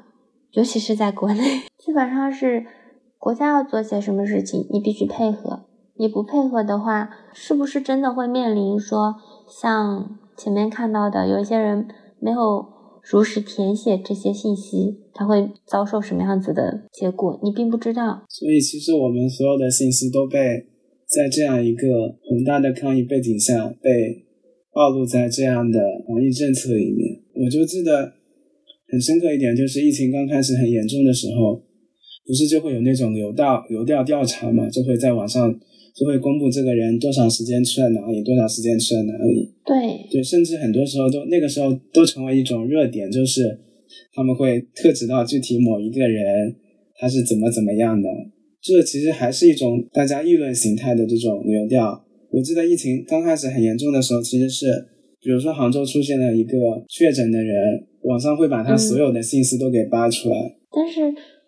[0.50, 2.66] 尤其是在国内， 基本上是。
[3.18, 5.64] 国家要做些什么事情，你必须配合。
[5.98, 9.16] 你不配合的话，是不是真的会面临说，
[9.48, 11.88] 像前面看到的，有一些人
[12.20, 12.66] 没有
[13.02, 17.40] 如实填写这些信息，他会遭受什么样子的结果？
[17.42, 18.22] 你并不知道。
[18.28, 20.66] 所以，其实我们所有的信息都被
[21.08, 21.86] 在这样一个
[22.22, 24.26] 宏大的抗疫背景下被
[24.72, 27.18] 暴露在这样的防疫政策里面。
[27.32, 28.12] 我就记得
[28.88, 31.62] 很深刻一点，就是疫情刚开始很严重的时候。
[32.26, 34.68] 不是就会有那种流调流调调查嘛？
[34.68, 35.54] 就会在网上
[35.94, 39.48] 就会公布这个人多长时间去了哪里，多长时间去了哪里。
[39.64, 43.58] 对，对，甚至很多时候都那个时候都成为一种热点，就是
[44.12, 46.54] 他们会特指到具体某一个人
[46.98, 48.08] 他是怎么怎么样的。
[48.60, 52.04] 这其实还是一种大家议论形态的这种流调。
[52.32, 54.66] 我记得疫情刚开始很严重的时候，其实是
[55.20, 56.58] 比如说杭州出现了一个
[56.88, 61.00] 确诊的人，网上会把他所有的信息都给扒出来，但是。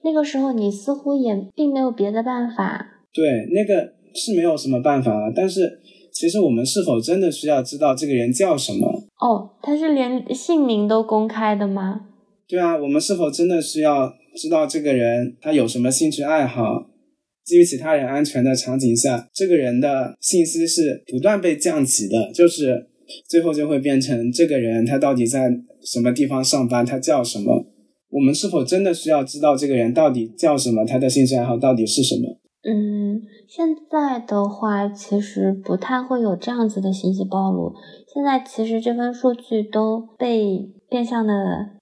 [0.02, 2.86] 那个时候你似乎也并没有别的办法。
[3.12, 5.80] 对，那个是没有什么办法了，但是
[6.12, 8.86] 其实我们是否真的需要知道这个人叫什么？
[9.20, 12.02] 哦，他是连姓名都公开的吗？
[12.46, 16.86] 对啊，我们是否真的需要知道这个人他有什么兴趣爱好？
[17.44, 22.88] 基于其他人安全的场景下，这个人的信息是不断被降级的，就是
[23.26, 25.50] 最后就会变成这个人他到底在
[25.82, 27.66] 什么地方上班，他叫什么？
[28.18, 30.84] 我们是否真的需要知道这个人到底叫什么？
[30.84, 32.36] 他的兴趣爱好到底是什么？
[32.64, 37.72] 嗯，现在的话其实不太会有这样子的信息暴露。
[38.12, 41.34] 现在其实这份数据都被变相的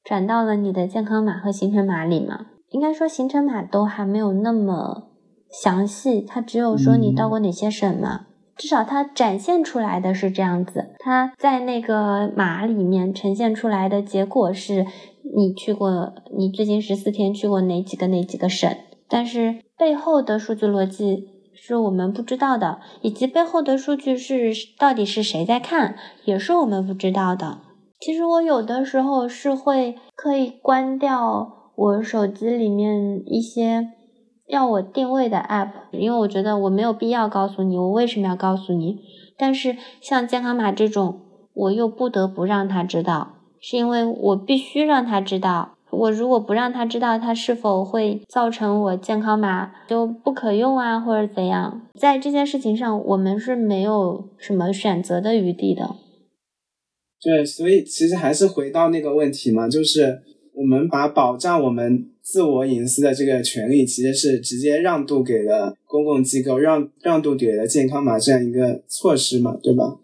[0.04, 2.48] 转到了你的健康码和行程码里嘛。
[2.72, 5.08] 应该说行程码都还没有那么
[5.50, 8.26] 详细，它只有说你到过哪些省嘛。
[8.56, 14.84] 至少它展现出来的是这样子，它在那个码里面呈现出来的结果是。
[15.34, 18.70] 你去过，你最近十四天去过哪几个哪几个省？
[19.08, 21.24] 但是背后的数据逻辑
[21.54, 27.58] 是我们不知道的，以及背后的数据是到底是谁在看，也是我们不知道的。
[27.98, 33.88] 其实我有的时候是会可以关掉我手机里面一些
[34.46, 39.00] 要我定位的 app，因为我觉得我没有必要告诉你我为什么要告诉你。
[39.38, 41.20] 但是像健康码这种，
[41.54, 43.35] 我又不得不让他知道，
[43.68, 45.72] 是因为我必须让他知道。
[45.90, 51.82] 我如果不让他知道，他是否会造成我健康码就不可用啊，或者怎样？
[51.98, 55.96] 在这件事情上，我们是没有什么选择的余地的。
[57.20, 60.22] 对，所以其实还是回到那个问题嘛，就是
[60.54, 69.96] 我们把保障我们自我隐私的这个权利，其实是直接让渡给了公共机构，让让渡给了健康码这样一个措施嘛，对吧？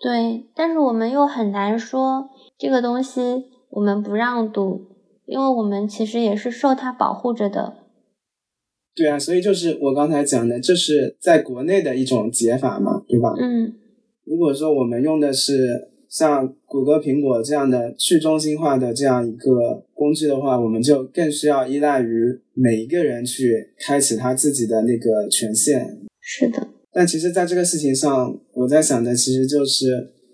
[0.00, 3.20] 对，但是我们又很难说这个东西
[3.70, 4.86] 我们不让渡，
[5.26, 7.74] 因为我们其实也是受它保护着的。
[8.96, 13.32] 对啊，所以就是我刚才讲的，这是在国内的一种解法嘛，对吧？
[13.40, 13.72] 嗯。
[14.24, 15.52] 如果说我们用的是
[16.10, 26.00] 像谷歌、苹果这样的去中心化的这样一个工具的话，我们就更需要依赖于每一个人去开启他自己的那个权限。
[26.20, 26.66] 是的。
[26.90, 29.86] 但其实，在这个事情上，我在想的其实就是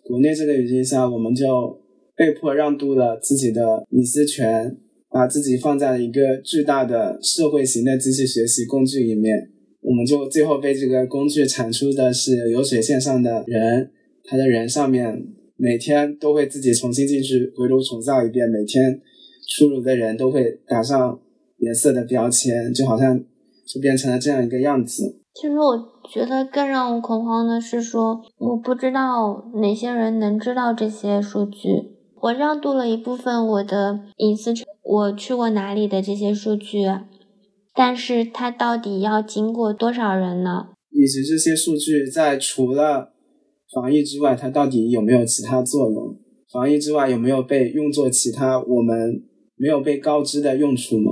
[0.02, 1.78] 国内这个语境下，我们就
[2.16, 4.76] 被迫让渡了自己的隐私权，
[5.10, 9.50] 把自己放在了一个巨大的社会型的机器学习工具里面。
[9.80, 13.90] 我们就最后被这个工具产出的是流水线上的人，
[14.24, 18.98] 他的人上面每天都会自己重新进去回炉重造一遍，每天
[19.46, 21.20] 出炉的人都会打上
[21.58, 23.18] 颜色的标签，就好像
[23.66, 25.20] 就变成了这样一个样子。
[25.34, 25.76] 其实我
[26.08, 31.58] 觉得更让我恐慌的是说，我不知道哪些人能知道这些数据，
[32.24, 36.86] 我让渡了一部分我的隐私权，我去过哪里的这些数据。
[37.74, 40.68] 但是它到底要经过多少人呢？
[40.90, 43.12] 以及这些数据在除了
[43.74, 46.16] 防疫之外，它到底有没有其他作用？
[46.50, 49.24] 防疫之外有没有被用作其他我们
[49.56, 51.10] 没有被告知的用处呢？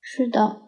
[0.00, 0.58] 是的，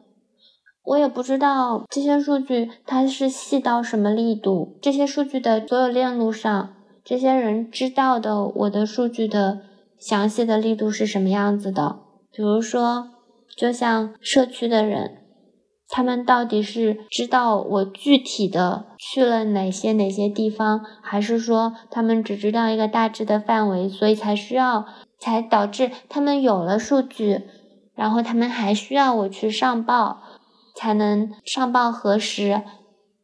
[0.83, 4.79] 我也不知道这些数据它是细到什么力度。
[4.83, 6.75] 这些数据的所有链路上，
[7.09, 9.61] 这些人知道的我的数据的
[9.99, 12.01] 详细的力度是什么样子的？
[12.31, 13.09] 比如说。
[13.57, 15.23] 就像社区的人，
[15.89, 24.87] 他们到底是知道我具体的去了哪些哪些地方，还是说他们只知道一个大致的范围，所以才需要，
[25.19, 27.41] 才导致他们有了数据，
[27.97, 30.21] 然后他们还需要我去上报，
[30.77, 32.63] 才能上报核实，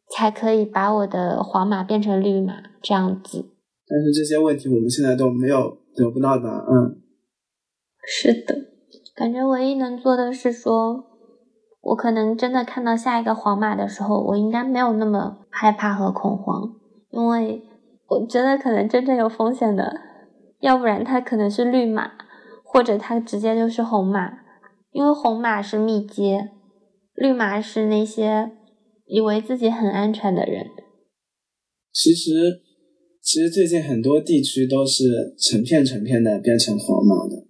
[0.09, 3.54] 才可以把我的黄码变成绿码这样子。
[3.87, 6.95] 但是这些问题我们现在都没有得不到答案。
[8.05, 8.55] 是的。
[9.15, 11.05] 感觉唯一能做的是说，
[11.81, 16.75] 我可能真的看到下一个黄马的时候，我应该没有那么害怕和恐慌，
[17.11, 17.63] 因为
[18.07, 20.01] 我觉得可能真正有风险的，
[20.59, 22.11] 要不然它可能是绿马，
[22.63, 24.39] 或者它直接就是红马，
[24.91, 26.51] 因为红马是密接，
[27.13, 28.51] 绿马是那些
[29.05, 30.65] 以为自己很安全的人。
[31.93, 32.31] 其实，
[33.25, 37.47] 其实最近很多地区都是成片成片的变成黄码的。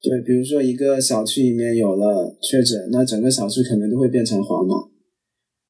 [0.00, 4.76] 对，比如说一个小区里面有了确诊，那整个小区可能都会变成黄码，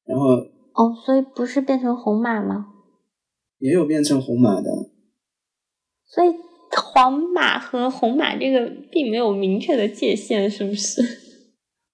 [0.05, 0.27] 然后
[0.75, 2.67] 哦，所以不是变成红码吗？
[3.57, 4.69] 也有变成红码的，
[6.05, 6.27] 所以
[6.93, 11.01] 黄码和红码这个并没有明确的界限，是不是？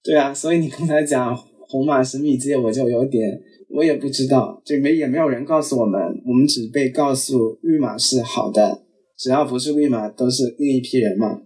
[0.04, 8.84] 对啊，所以你刚才讲红码是密接，我就有点我也不知道，就没也没有人告诉我们，我们只被告诉绿码是好的，
[9.16, 11.42] 只要不是绿码都是另一批人嘛。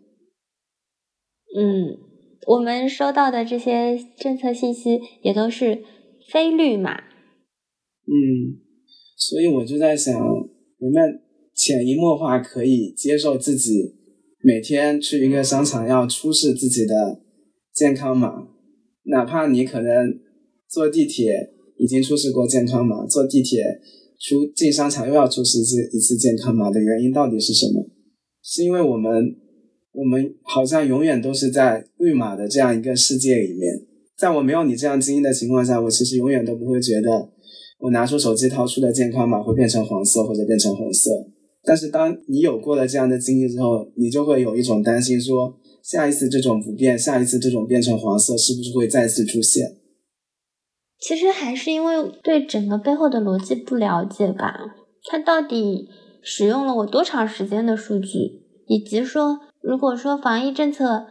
[1.55, 1.99] 嗯，
[2.47, 5.83] 我们收到的这些政策信息也都是
[6.31, 6.95] 非绿码。
[8.05, 8.57] 嗯，
[9.17, 10.15] 所以我就在想，
[10.79, 11.21] 人们
[11.55, 13.95] 潜移默化可以接受自己
[14.43, 17.21] 每天去一个商场要出示自己的
[17.75, 18.49] 健康码，
[19.05, 20.19] 哪怕你可能
[20.69, 23.63] 坐地铁已经出示过健康码，坐地铁
[24.19, 27.87] 出进商场又要出示一次一次健康码的原因到底是什么？
[28.43, 29.37] 是因为我们。
[29.95, 33.79] 我们好像永远都是在绿码的这样一个世界里面，
[34.17, 37.29] 在我没有你这样经历的情况下，我其实永远都不会觉得
[37.79, 41.11] 我拿出手机掏出的健康码会变成黄色或者变成红色。
[41.63, 45.55] 但是当你有过了这样的经历之后，你就会有一种担心，说
[45.85, 49.77] 下一次这种不变，下一次这种变成黄色是不是会再次出现？
[51.03, 54.77] 其实还是因为对整个背后的逻辑不了解吧？
[55.11, 55.89] 它到底
[56.23, 59.41] 使用了我多长时间的数据，以及说。
[59.61, 61.07] 如果说防疫政策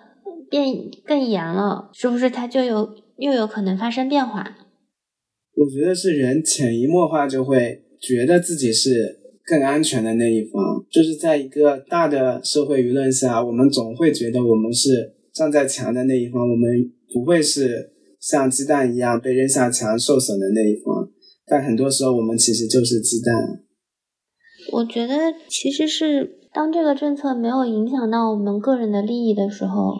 [0.49, 0.65] 变
[1.05, 4.57] 更严了，是不是它就有又有可能发生变化？
[5.55, 10.61] 我觉得是人潜移默化就会觉得自己是更安全的那一方。
[10.89, 17.90] 就是在一个大的社会舆论下，我们总会觉得我们是站在强的那一方，我们不会是
[18.21, 21.09] 像鸡蛋一样被扔下墙受损的那一方。
[21.45, 23.63] 但很多时候，我们其实就是鸡蛋。
[24.71, 25.15] 我觉得
[25.49, 29.95] 其实是当这个政策没有影响到我们个人的利益的时候，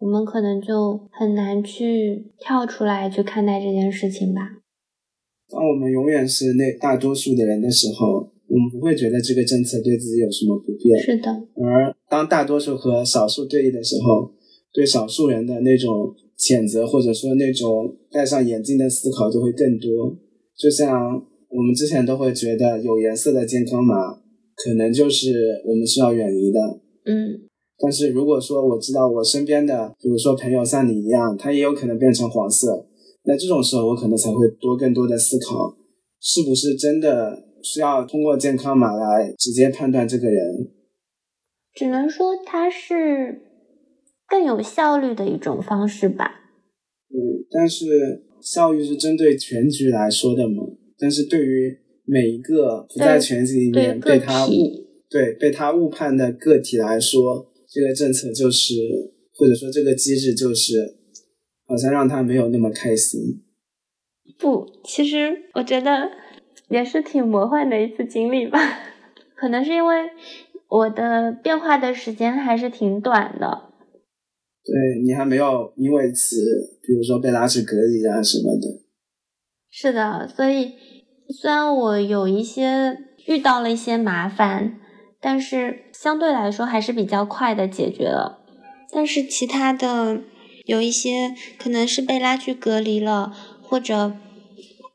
[0.00, 4.40] 我们可能就很难去跳出来去看待这件事情吧。
[5.48, 10.98] 当我们永远是那大多数的人的时候，我们不会觉得这个政策对自己有什么不便。
[10.98, 11.30] 是的。
[11.64, 14.34] 而当大多数和少数对立的时候，
[14.72, 20.16] 对少数人的那种谴责或者说那种戴上眼镜的思考就会更多。
[20.56, 21.22] 就像。
[21.48, 23.94] 我们之前都会觉得有颜色的健康码
[24.56, 26.60] 可能就是我们需要远离的，
[27.04, 27.40] 嗯。
[27.78, 32.86] 但是如果说我知道我身边的，比如说朋友像你一样，他也有可能变成黄色，
[33.24, 35.76] 那这种时候我可能才会多更多的思考，
[36.20, 40.72] 是不是真的需要通过健康码来直接判断这个人？
[41.72, 43.45] 只能说他是
[44.28, 46.42] 更有效率的一种方式吧。
[47.08, 50.64] 嗯，但是效率是针对全局来说的嘛？
[50.98, 54.50] 但是对于每一个不在全局里面被他误
[55.08, 58.74] 对被他误判的个体来说，这个政策就是
[59.34, 60.96] 或者说这个机制就是
[61.66, 63.42] 好像让他没有那么开心。
[64.38, 66.10] 不，其实我觉得
[66.68, 68.58] 也是挺魔幻的一次经历吧。
[69.36, 70.10] 可能是因为
[70.68, 73.65] 我的变化的时间还是挺短的。
[74.66, 76.36] 对你还没有因为此，
[76.82, 78.82] 比如说被拉去隔离啊什么的。
[79.70, 80.72] 是的，所以
[81.28, 84.80] 虽然我有一些遇到了一些麻烦，
[85.20, 88.42] 但是相对来说还是比较快的解决了。
[88.92, 90.20] 但是其他的
[90.64, 94.12] 有一些可能是被拉去隔离了，或者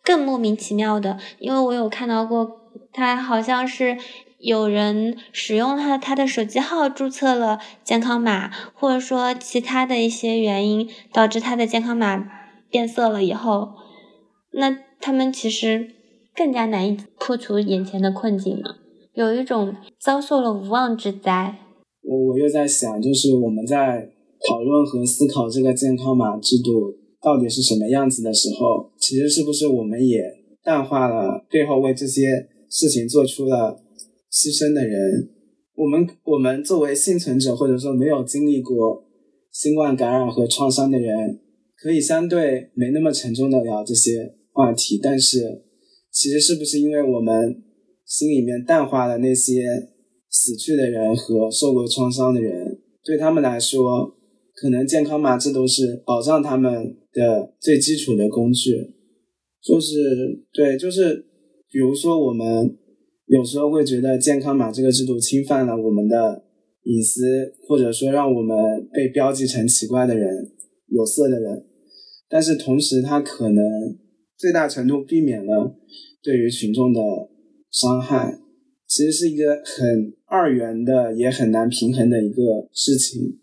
[0.03, 2.59] 更莫名其妙的，因为我有看到过，
[2.91, 3.97] 他好像是
[4.41, 12.27] 有人使用他他的手机号注册了健康码，或者说其他的一些原因导致他的健康码
[12.69, 13.69] 变色了以后。
[14.53, 15.91] 那他们其实
[16.35, 18.77] 更加难以破除眼前的困境了，
[19.13, 21.55] 有一种遭受了无妄之灾。
[22.03, 24.09] 我我又在想，就是我们在
[24.49, 30.19] 讨论和思考这个健康码制度到底是什么样子的时候，其实是不是我们也
[30.63, 33.79] 淡化了背后为这些事情做出了
[34.31, 35.29] 牺牲的人？
[35.75, 39.03] 我们我们作为幸存者，或者说没有经历过
[39.51, 41.39] 新冠感染和创伤的人，
[41.77, 44.35] 可以相对没那么沉重的聊这些。
[44.53, 45.63] 话题，但是
[46.11, 47.63] 其实是不是因为我们
[48.05, 49.63] 心里面淡化了那些
[50.29, 52.77] 死去的人和受过创伤的人？
[53.01, 54.13] 对他们来说，
[54.53, 58.75] 可能健康码这都是保障他们的最基础的工具。
[59.63, 61.25] 就是对，就是
[61.71, 62.77] 比如说我们
[63.31, 66.43] 有时候会觉得健康码这个制度侵犯了我们的
[66.83, 68.55] 隐私，或者说让我们
[68.93, 70.51] 被标记成奇怪的人、
[70.87, 71.65] 有色的人，
[72.29, 73.63] 但是同时它可能。
[74.41, 75.75] 最大程度避免了
[76.23, 76.99] 对于群众的
[77.69, 78.39] 伤害，
[78.87, 83.37] 其实是一个很二元的，也很难平衡的一个事情。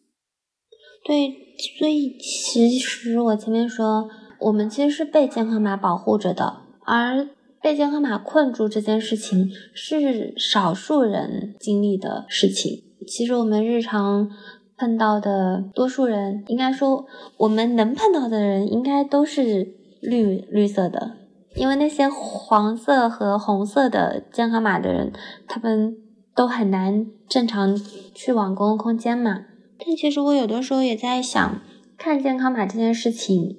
[1.06, 1.36] 对，
[1.78, 4.08] 所以其实我前面说，
[4.40, 7.28] 我们其实是被健康码保护着的，而
[7.62, 12.84] 被健康码困住这件事情是少数人经历的事情。
[13.06, 14.30] 其实我们日常
[14.76, 17.06] 碰到的多数人，应该说
[17.38, 19.76] 我们能碰到的人，应该都是。
[20.00, 21.16] 绿绿色的，
[21.56, 25.12] 因为那些黄色和红色的健康码的人，
[25.48, 25.96] 他们
[26.36, 27.76] 都很难正常
[28.14, 29.46] 去往公共空间嘛。
[29.76, 31.60] 但其实我有的时候也在想，
[31.96, 33.56] 看健康码这件事情，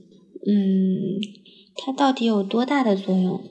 [0.47, 1.19] 嗯，
[1.75, 3.41] 它到底有多大的作用？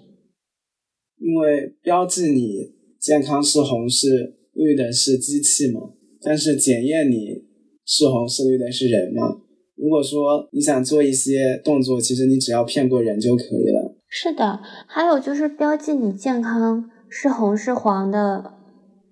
[1.20, 5.80] 因为标记你健康是红是绿的是机器嘛，
[6.22, 7.44] 但是检验你
[7.84, 9.40] 是红是绿的是人嘛。
[9.76, 13.96] 如果说你想做一些动作，其实你只要骗过人就可以了。
[14.08, 18.54] 是的，还有就是标记你健康是红是黄的，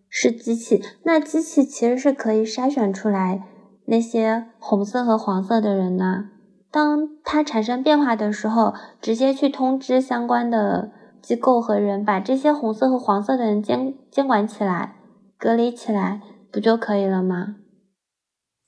[0.09, 0.83] 是机器。
[1.05, 3.45] 那机器其实是可以筛选出来
[3.87, 6.31] 那些红色和黄色的人呢。
[6.73, 10.91] 当它产生变化的时候，直接去通知相关的
[11.27, 14.95] 机构和人，把这些红色和黄色的人监监管起来、
[15.37, 16.22] 隔离起来，
[16.53, 17.57] 不就可以了吗？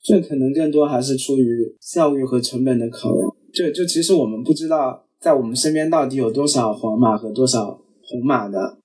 [0.02, 3.28] 这可能更多还是出于效率和成本的考量。
[3.54, 8.78] 就就其实我们不知道，在我们身边到底有多少黄码和多少红码的。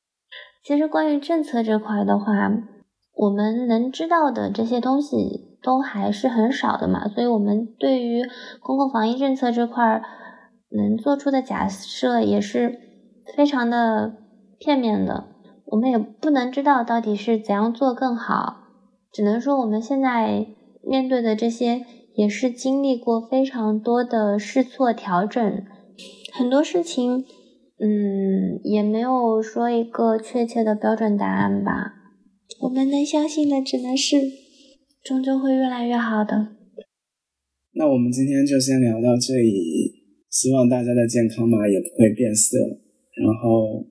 [0.63, 2.25] 其实关于政策这块的话，
[3.15, 7.07] 我们能知道的这些东西都还是很少的嘛。
[7.07, 8.21] 所以，我们对于
[8.61, 9.99] 公共防疫政策这块
[10.69, 12.92] 能做出的假设也是
[13.35, 14.17] 非常的
[14.59, 15.29] 片面的。
[15.65, 18.67] 我们也不能知道到底是怎样做更好，
[19.11, 20.45] 只能说我们现在
[20.87, 25.63] 面对的这些也是经历过非常多的试错调整，
[26.33, 27.25] 很多事情，
[27.79, 31.93] 嗯，也没有说一个确切的标准答案吧。
[32.61, 34.17] 我们能相信的只能是，
[35.03, 36.49] 终究会越来越好的。
[37.73, 39.95] 那我们今天就先聊到这里，
[40.29, 42.57] 希望大家的健康码也不会变色，
[43.15, 43.85] 然后。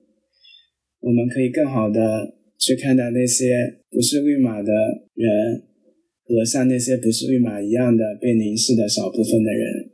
[1.05, 3.51] 我们可以更好的去看待那些
[3.91, 4.71] 不是绿码的
[5.15, 5.61] 人，
[6.25, 9.91] 和像那些不是绿码一样的被凝视的少部分的人。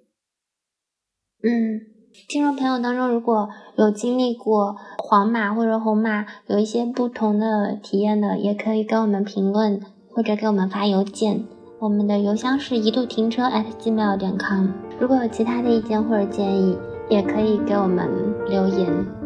[1.41, 1.81] 嗯，
[2.27, 11.43] 听众朋友当中，如果有经历过黄码或者红码，有一些不同的体验的，也可以给我们评论或者给我们发邮件。
[11.79, 14.67] 我们的邮箱是一度停车 at gmail 点 com。
[14.99, 16.77] 如果有其他的意见或者建议，
[17.09, 18.07] 也可以给我们
[18.47, 19.18] 留言。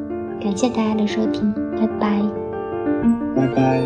[0.43, 2.21] 感谢大家的收听，拜拜。
[3.33, 3.81] 拜拜。